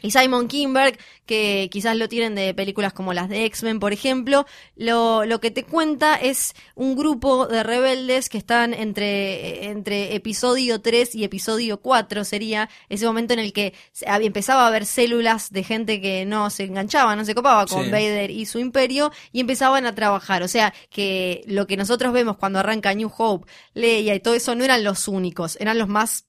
[0.00, 4.46] Y Simon Kinberg, que quizás lo tienen de películas como las de X-Men, por ejemplo,
[4.76, 10.80] lo, lo que te cuenta es un grupo de rebeldes que están entre, entre episodio
[10.80, 13.74] 3 y episodio 4, sería ese momento en el que
[14.06, 17.84] hab- empezaba a haber células de gente que no se enganchaba, no se copaba con
[17.86, 17.90] Sí.
[17.90, 20.42] Vader y su imperio, y empezaban a trabajar.
[20.42, 24.54] O sea, que lo que nosotros vemos cuando arranca New Hope, Leia y todo eso
[24.54, 26.26] no eran los únicos, eran los más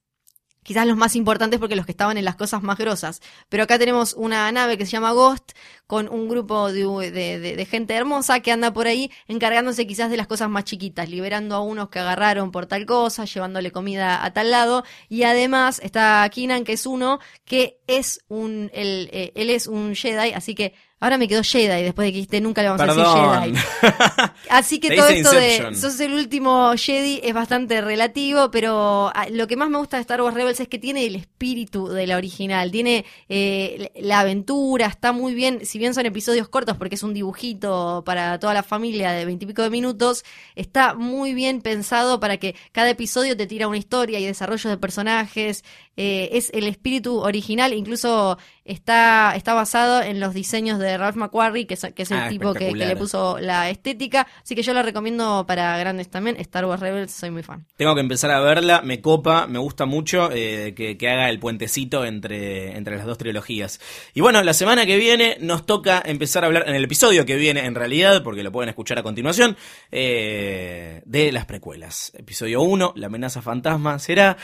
[0.63, 3.21] quizás los más importantes porque los que estaban en las cosas más grosas.
[3.49, 5.51] Pero acá tenemos una nave que se llama Ghost
[5.87, 10.49] con un grupo de, gente hermosa que anda por ahí encargándose quizás de las cosas
[10.49, 14.83] más chiquitas, liberando a unos que agarraron por tal cosa, llevándole comida a tal lado.
[15.07, 19.95] Y además está Keenan, que es uno que es un, él, eh, él es un
[19.95, 22.85] Jedi, así que ahora me quedó Jedi después de que dijiste nunca le vamos a
[22.87, 24.31] decir Jedi.
[24.49, 29.47] Así que todo esto de sos el último Jedi es bastante relativo, pero ah, lo
[29.47, 32.17] que más me gusta de Star Wars Rebels es que tiene el espíritu de la
[32.17, 37.03] original, tiene eh, la aventura, está muy bien, si bien son episodios cortos porque es
[37.03, 40.23] un dibujito para toda la familia de veintipico de minutos,
[40.55, 44.77] está muy bien pensado para que cada episodio te tira una historia y desarrollo de
[44.77, 45.63] personajes,
[46.01, 48.37] eh, es el espíritu original, incluso
[48.69, 52.29] está, está basado en los diseños de Ralph McQuarrie, que es, que es el Ah,
[52.29, 56.35] tipo que, que le puso la estética, así que yo la recomiendo para grandes también,
[56.39, 57.65] Star Wars Rebels, soy muy fan.
[57.77, 61.39] Tengo que empezar a verla, me copa, me gusta mucho eh, que, que haga el
[61.39, 63.79] puentecito entre, entre las dos trilogías.
[64.13, 67.35] Y bueno, la semana que viene nos toca empezar a hablar, en el episodio que
[67.35, 69.57] viene en realidad, porque lo pueden escuchar a continuación,
[69.91, 72.11] eh, de las precuelas.
[72.15, 74.37] Episodio 1, La amenaza fantasma, será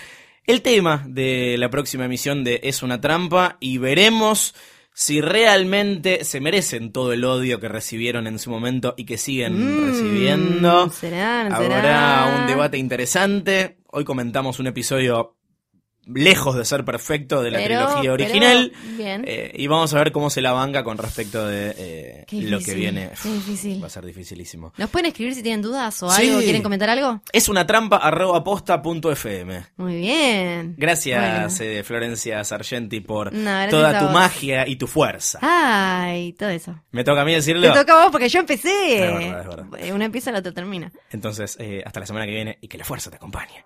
[0.47, 4.53] el tema de la próxima emisión de Es una trampa y veremos
[4.93, 9.53] si realmente se merecen todo el odio que recibieron en su momento y que siguen
[9.57, 10.89] Mm, recibiendo.
[10.89, 13.77] serán, Habrá un debate interesante.
[13.87, 15.35] Hoy comentamos un episodio
[16.07, 18.71] lejos de ser perfecto de la Pero- trilogía original.
[18.73, 19.23] pero, bien.
[19.27, 22.73] Eh, y vamos a ver cómo se la banca con respecto de eh, lo que
[22.75, 23.11] viene.
[23.21, 23.81] qué difícil.
[23.81, 24.73] Va a ser dificilísimo.
[24.77, 26.27] ¿Nos pueden escribir si tienen dudas o Sí.
[26.29, 26.39] algo?
[26.41, 27.21] ¿Quieren comentar algo?
[27.31, 29.63] Es una trampa arroba posta punto fm.
[29.77, 30.75] Muy bien.
[30.77, 31.71] Gracias, Bueno.
[31.79, 35.39] eh, Florencia Sargenti, por No, toda tu magia y tu fuerza.
[35.41, 36.79] Ay, todo eso.
[36.91, 37.71] Me toca a mí decirlo.
[37.73, 38.95] Te toca a vos porque yo empecé.
[38.95, 39.65] Es verdad, es verdad.
[39.95, 40.91] Uno empieza, el otro termina.
[41.11, 43.65] Entonces, eh, hasta la semana que viene y que la fuerza te acompañe.